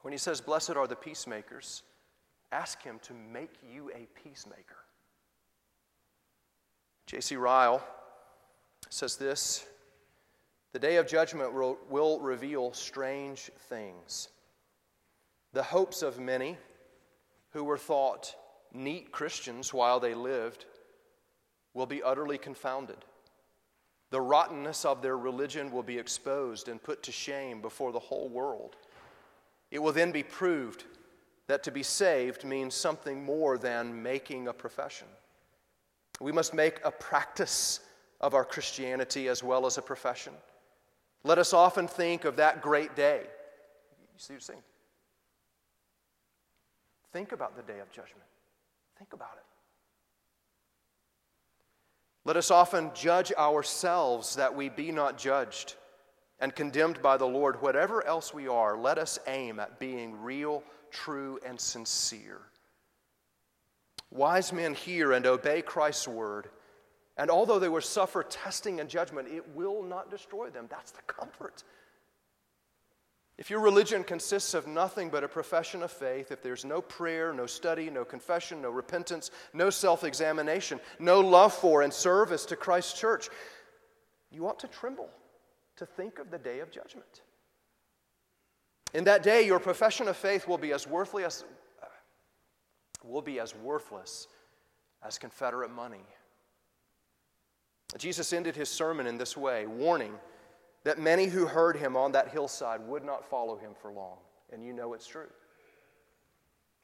When 0.01 0.11
he 0.11 0.17
says, 0.17 0.41
Blessed 0.41 0.71
are 0.71 0.85
the 0.85 0.97
peacemakers, 0.97 1.83
ask 2.51 2.83
him 2.83 2.99
to 3.03 3.13
make 3.13 3.53
you 3.63 3.89
a 3.91 4.05
peacemaker. 4.21 4.83
J.C. 7.05 7.37
Ryle 7.37 7.81
says 8.89 9.15
this 9.15 9.65
The 10.73 10.79
day 10.79 10.97
of 10.97 11.07
judgment 11.07 11.53
will, 11.53 11.77
will 11.89 12.19
reveal 12.19 12.73
strange 12.73 13.49
things. 13.69 14.27
The 15.53 15.63
hopes 15.63 16.01
of 16.01 16.19
many 16.19 16.57
who 17.51 17.63
were 17.63 17.77
thought 17.77 18.35
neat 18.73 19.13
Christians 19.13 19.73
while 19.73 20.01
they 20.01 20.13
lived 20.13 20.65
will 21.77 21.85
be 21.85 22.01
utterly 22.01 22.39
confounded. 22.39 22.97
The 24.09 24.19
rottenness 24.19 24.83
of 24.83 25.03
their 25.03 25.15
religion 25.15 25.71
will 25.71 25.83
be 25.83 25.99
exposed 25.99 26.69
and 26.69 26.81
put 26.81 27.03
to 27.03 27.11
shame 27.11 27.61
before 27.61 27.91
the 27.91 27.99
whole 27.99 28.29
world. 28.29 28.75
It 29.69 29.77
will 29.77 29.91
then 29.91 30.11
be 30.11 30.23
proved 30.23 30.85
that 31.45 31.61
to 31.63 31.71
be 31.71 31.83
saved 31.83 32.43
means 32.43 32.73
something 32.73 33.23
more 33.23 33.59
than 33.59 34.01
making 34.01 34.47
a 34.47 34.53
profession. 34.53 35.07
We 36.19 36.31
must 36.31 36.51
make 36.55 36.79
a 36.83 36.89
practice 36.89 37.81
of 38.21 38.33
our 38.33 38.43
Christianity 38.43 39.27
as 39.27 39.43
well 39.43 39.67
as 39.67 39.77
a 39.77 39.81
profession. 39.83 40.33
Let 41.23 41.37
us 41.37 41.53
often 41.53 41.87
think 41.87 42.25
of 42.25 42.37
that 42.37 42.59
great 42.59 42.95
day. 42.95 43.21
You 43.21 44.17
see 44.17 44.33
what 44.33 44.37
I'm 44.37 44.41
saying? 44.41 44.63
Think 47.13 47.33
about 47.33 47.55
the 47.55 47.61
day 47.71 47.79
of 47.79 47.91
judgment. 47.91 48.25
Think 48.97 49.13
about 49.13 49.35
it. 49.37 49.56
Let 52.27 52.35
us 52.35 52.51
often 52.51 52.91
judge 52.93 53.31
ourselves 53.31 54.35
that 54.35 54.53
we 54.53 54.67
be 54.67 54.91
not 54.91 55.17
judged 55.17 55.75
and 56.41 56.53
condemned 56.53 57.01
by 57.01 57.15
the 57.15 57.25
Lord. 57.25 57.61
Whatever 57.61 58.05
else 58.05 58.33
we 58.33 58.49
are, 58.49 58.75
let 58.77 58.97
us 58.97 59.17
aim 59.27 59.61
at 59.61 59.79
being 59.79 60.21
real, 60.21 60.61
true, 60.91 61.39
and 61.45 61.57
sincere. 61.57 62.41
Wise 64.11 64.51
men 64.51 64.73
hear 64.73 65.13
and 65.13 65.25
obey 65.25 65.61
Christ's 65.61 66.09
word, 66.09 66.49
and 67.15 67.31
although 67.31 67.59
they 67.59 67.69
will 67.69 67.79
suffer 67.79 68.23
testing 68.23 68.81
and 68.81 68.89
judgment, 68.89 69.29
it 69.29 69.55
will 69.55 69.81
not 69.81 70.11
destroy 70.11 70.49
them. 70.49 70.67
That's 70.69 70.91
the 70.91 71.03
comfort. 71.03 71.63
If 73.37 73.51
your 73.51 73.59
religion 73.59 74.03
consists 74.03 74.55
of 74.55 74.65
nothing 74.65 75.09
but 75.09 75.23
a 75.23 75.27
profession 75.27 75.83
of 75.83 75.91
faith, 75.91 76.31
if 76.31 76.41
there's 76.41 76.65
no 76.65 76.81
prayer, 76.81 77.31
no 77.33 77.45
study, 77.45 77.89
no 77.89 78.03
confession, 78.03 78.63
no 78.63 78.71
repentance, 78.71 79.29
no 79.53 79.69
self 79.69 80.03
examination, 80.03 80.79
no 80.97 81.19
love 81.19 81.53
for 81.53 81.83
and 81.83 81.93
service 81.93 82.45
to 82.47 82.55
Christ's 82.55 82.99
church, 82.99 83.29
you 84.31 84.47
ought 84.47 84.59
to 84.59 84.67
tremble 84.67 85.09
to 85.75 85.85
think 85.85 86.17
of 86.17 86.31
the 86.31 86.39
day 86.39 86.61
of 86.61 86.71
judgment. 86.71 87.21
In 88.93 89.03
that 89.03 89.21
day, 89.21 89.45
your 89.45 89.59
profession 89.59 90.07
of 90.07 90.17
faith 90.17 90.47
will 90.47 90.57
be 90.57 90.73
as 90.73 90.87
worthless 90.87 91.43
as, 91.43 91.43
will 93.03 93.21
be 93.21 93.39
as 93.39 93.55
worthless 93.55 94.27
as 95.05 95.19
Confederate 95.19 95.69
money. 95.69 96.05
Jesus 97.97 98.33
ended 98.33 98.55
his 98.55 98.69
sermon 98.69 99.05
in 99.05 99.17
this 99.17 99.37
way, 99.37 99.67
warning 99.67 100.13
that 100.83 100.99
many 100.99 101.25
who 101.25 101.45
heard 101.45 101.75
him 101.75 101.95
on 101.95 102.11
that 102.13 102.29
hillside 102.29 102.81
would 102.87 103.03
not 103.03 103.29
follow 103.29 103.57
him 103.57 103.71
for 103.81 103.91
long. 103.91 104.17
And 104.51 104.63
you 104.63 104.73
know 104.73 104.93
it's 104.93 105.07
true. 105.07 105.29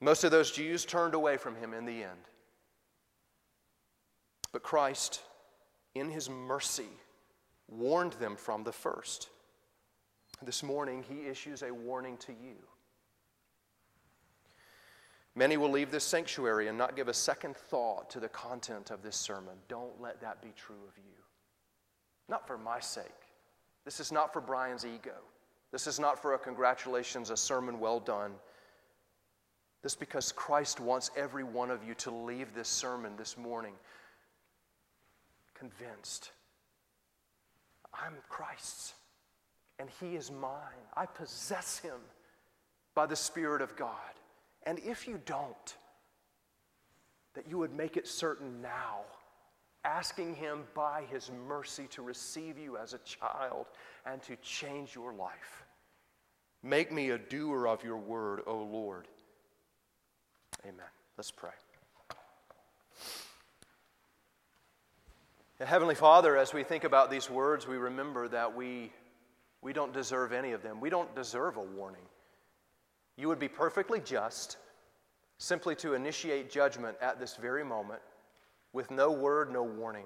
Most 0.02 0.24
of 0.24 0.32
those 0.32 0.52
Jews 0.52 0.84
turned 0.84 1.14
away 1.14 1.38
from 1.38 1.56
him 1.56 1.74
in 1.74 1.86
the 1.86 2.04
end. 2.04 2.20
But 4.52 4.64
Christ, 4.64 5.22
in 5.96 6.10
his 6.10 6.30
mercy, 6.30 6.89
warned 7.70 8.14
them 8.14 8.36
from 8.36 8.64
the 8.64 8.72
first. 8.72 9.30
This 10.41 10.62
morning, 10.62 11.04
he 11.08 11.28
issues 11.28 11.64
a 11.64 11.74
warning 11.74 12.18
to 12.18 12.34
you. 12.34 12.56
Many 15.36 15.58
will 15.58 15.72
leave 15.72 15.89
this 15.89 16.04
sanctuary 16.04 16.68
and 16.68 16.78
not 16.78 16.96
give 16.96 17.08
a 17.08 17.14
second 17.14 17.56
thought 17.56 18.10
to 18.12 18.20
the 18.20 18.30
content 18.30 18.91
of 18.91 19.02
this 19.02 19.16
sermon. 19.16 19.56
Don't 19.68 20.00
let 20.00 20.22
that 20.22 20.41
be 20.41 20.54
true 20.56 20.76
of 20.88 20.98
you. 20.98 21.24
Not 22.30 22.46
for 22.46 22.58
my 22.58 22.80
sake, 22.80 23.06
this 23.86 24.00
is 24.00 24.12
not 24.12 24.32
for 24.32 24.42
Brian's 24.42 24.86
ego. 24.86 25.16
This 25.72 25.88
is 25.88 26.00
not 26.00 26.22
for 26.22 26.34
a 26.34 26.40
congratulations, 26.40 27.30
a 27.30 27.38
sermon 27.38 27.80
well 27.80 28.00
done. 28.00 28.34
This 29.82 29.96
because 29.96 30.32
Christ 30.32 30.80
wants 30.80 31.12
every 31.18 31.44
one 31.44 31.70
of 31.70 31.84
you 31.84 31.94
to 31.96 32.12
leave 32.12 32.54
this 32.54 32.70
sermon 32.70 33.14
this 33.18 33.38
morning 33.38 33.74
convinced 35.54 36.32
I'm 37.94 38.14
Christ's 38.30 38.94
and 39.80 39.90
He 40.00 40.16
is 40.16 40.32
mine. 40.32 40.86
I 40.96 41.06
possess 41.06 41.80
Him 41.80 42.00
by 42.96 43.06
the 43.06 43.16
Spirit 43.16 43.62
of 43.62 43.76
God. 43.76 43.98
And 44.66 44.80
if 44.80 45.08
you 45.08 45.20
don't, 45.26 45.76
that 47.34 47.50
you 47.50 47.58
would 47.58 47.74
make 47.74 47.98
it 47.98 48.08
certain 48.08 48.62
now 48.62 49.02
asking 49.86 50.36
Him 50.36 50.64
by 50.74 51.04
His 51.12 51.32
mercy 51.48 51.88
to 51.92 52.02
receive 52.02 52.58
you 52.58 52.78
as 52.78 52.94
a 52.94 53.00
child 53.00 53.68
and 54.06 54.22
to 54.24 54.36
change 54.38 54.96
your 54.96 55.14
life. 55.14 55.66
Make 56.64 56.92
me 56.92 57.10
a 57.10 57.18
doer 57.18 57.68
of 57.68 57.84
your 57.84 57.98
word, 57.98 58.42
O 58.48 58.58
Lord. 58.58 59.08
Amen. 60.64 60.86
Let's 61.18 61.32
pray. 61.32 61.52
Heavenly 65.60 65.96
Father, 65.96 66.36
as 66.38 66.54
we 66.54 66.64
think 66.64 66.84
about 66.84 67.12
these 67.12 67.30
words, 67.30 67.68
we 67.68 67.78
remember 67.78 68.28
that 68.28 68.54
we, 68.54 68.92
we 69.62 69.72
don't 69.72 69.94
deserve 69.94 70.34
any 70.34 70.52
of 70.52 70.64
them. 70.64 70.82
We 70.82 70.90
don't 70.90 71.14
deserve 71.16 71.58
a 71.58 71.62
warning. 71.62 72.02
You 73.18 73.28
would 73.28 73.40
be 73.40 73.48
perfectly 73.48 74.00
just 74.02 74.58
simply 75.38 75.76
to 75.76 75.94
initiate 75.94 76.50
judgment 76.50 76.98
at 77.02 77.20
this 77.20 77.36
very 77.36 77.64
moment 77.64 78.02
with 78.74 78.91
no 78.91 79.11
word, 79.11 79.51
no 79.51 79.63
warning. 79.63 80.05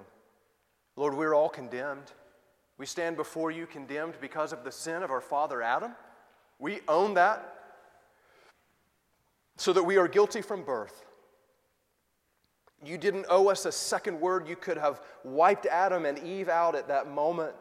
Lord, 0.94 1.14
we're 1.14 1.34
all 1.34 1.48
condemned. 1.48 2.12
We 2.76 2.86
stand 2.86 3.16
before 3.16 3.50
you 3.50 3.66
condemned 3.66 4.14
because 4.20 4.52
of 4.52 4.62
the 4.62 4.70
sin 4.70 5.02
of 5.02 5.10
our 5.10 5.20
father 5.20 5.62
Adam. 5.62 5.92
We 6.58 6.80
own 6.86 7.14
that 7.14 7.54
so 9.56 9.72
that 9.72 9.82
we 9.82 9.96
are 9.96 10.06
guilty 10.06 10.42
from 10.42 10.62
birth. 10.62 11.04
You 12.84 12.96
didn't 12.96 13.26
owe 13.28 13.48
us 13.48 13.64
a 13.64 13.72
second 13.72 14.20
word. 14.20 14.48
You 14.48 14.54
could 14.54 14.76
have 14.76 15.00
wiped 15.24 15.66
Adam 15.66 16.04
and 16.06 16.18
Eve 16.18 16.48
out 16.48 16.76
at 16.76 16.86
that 16.88 17.10
moment. 17.10 17.54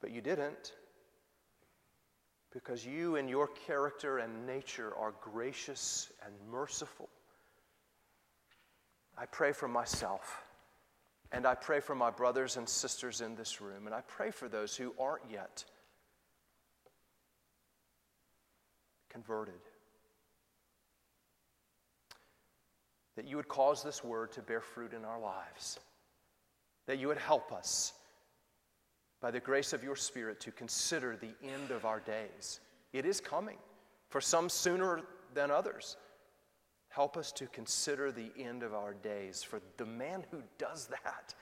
But 0.00 0.10
you 0.10 0.20
didn't. 0.20 0.72
Because 2.52 2.84
you, 2.84 3.16
in 3.16 3.28
your 3.28 3.46
character 3.46 4.18
and 4.18 4.46
nature, 4.46 4.92
are 4.96 5.14
gracious 5.20 6.12
and 6.24 6.34
merciful. 6.50 7.08
I 9.16 9.26
pray 9.26 9.52
for 9.52 9.68
myself. 9.68 10.42
And 11.32 11.46
I 11.46 11.54
pray 11.54 11.80
for 11.80 11.94
my 11.94 12.10
brothers 12.10 12.56
and 12.56 12.68
sisters 12.68 13.20
in 13.20 13.34
this 13.34 13.60
room. 13.60 13.86
And 13.86 13.94
I 13.94 14.02
pray 14.02 14.30
for 14.30 14.48
those 14.48 14.76
who 14.76 14.94
aren't 15.00 15.28
yet 15.30 15.64
converted. 19.08 19.54
That 23.16 23.26
you 23.26 23.36
would 23.36 23.48
cause 23.48 23.82
this 23.82 24.04
word 24.04 24.32
to 24.32 24.42
bear 24.42 24.60
fruit 24.60 24.92
in 24.92 25.04
our 25.04 25.18
lives. 25.18 25.78
That 26.86 26.98
you 26.98 27.08
would 27.08 27.18
help 27.18 27.52
us, 27.52 27.94
by 29.20 29.30
the 29.30 29.40
grace 29.40 29.72
of 29.72 29.82
your 29.82 29.96
Spirit, 29.96 30.38
to 30.40 30.50
consider 30.50 31.16
the 31.16 31.34
end 31.42 31.70
of 31.70 31.84
our 31.84 32.00
days. 32.00 32.60
It 32.92 33.06
is 33.06 33.20
coming, 33.20 33.58
for 34.08 34.20
some 34.20 34.48
sooner 34.48 35.00
than 35.32 35.50
others. 35.50 35.96
Help 36.94 37.16
us 37.16 37.32
to 37.32 37.46
consider 37.48 38.12
the 38.12 38.30
end 38.38 38.62
of 38.62 38.72
our 38.72 38.94
days, 38.94 39.42
for 39.42 39.60
the 39.78 39.86
man 39.86 40.24
who 40.30 40.42
does 40.58 40.86
that 40.86 41.34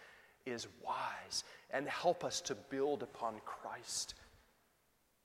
is 0.46 0.66
wise, 0.82 1.44
and 1.70 1.86
help 1.86 2.24
us 2.24 2.40
to 2.40 2.55
build 2.55 3.03
upon 3.03 3.34
Christ. 3.44 4.14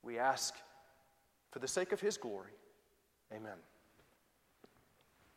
We 0.02 0.18
ask 0.18 0.54
for 1.50 1.60
the 1.60 1.68
sake 1.68 1.92
of 1.92 2.00
his 2.00 2.18
glory. 2.18 2.52
Amen. 3.32 3.56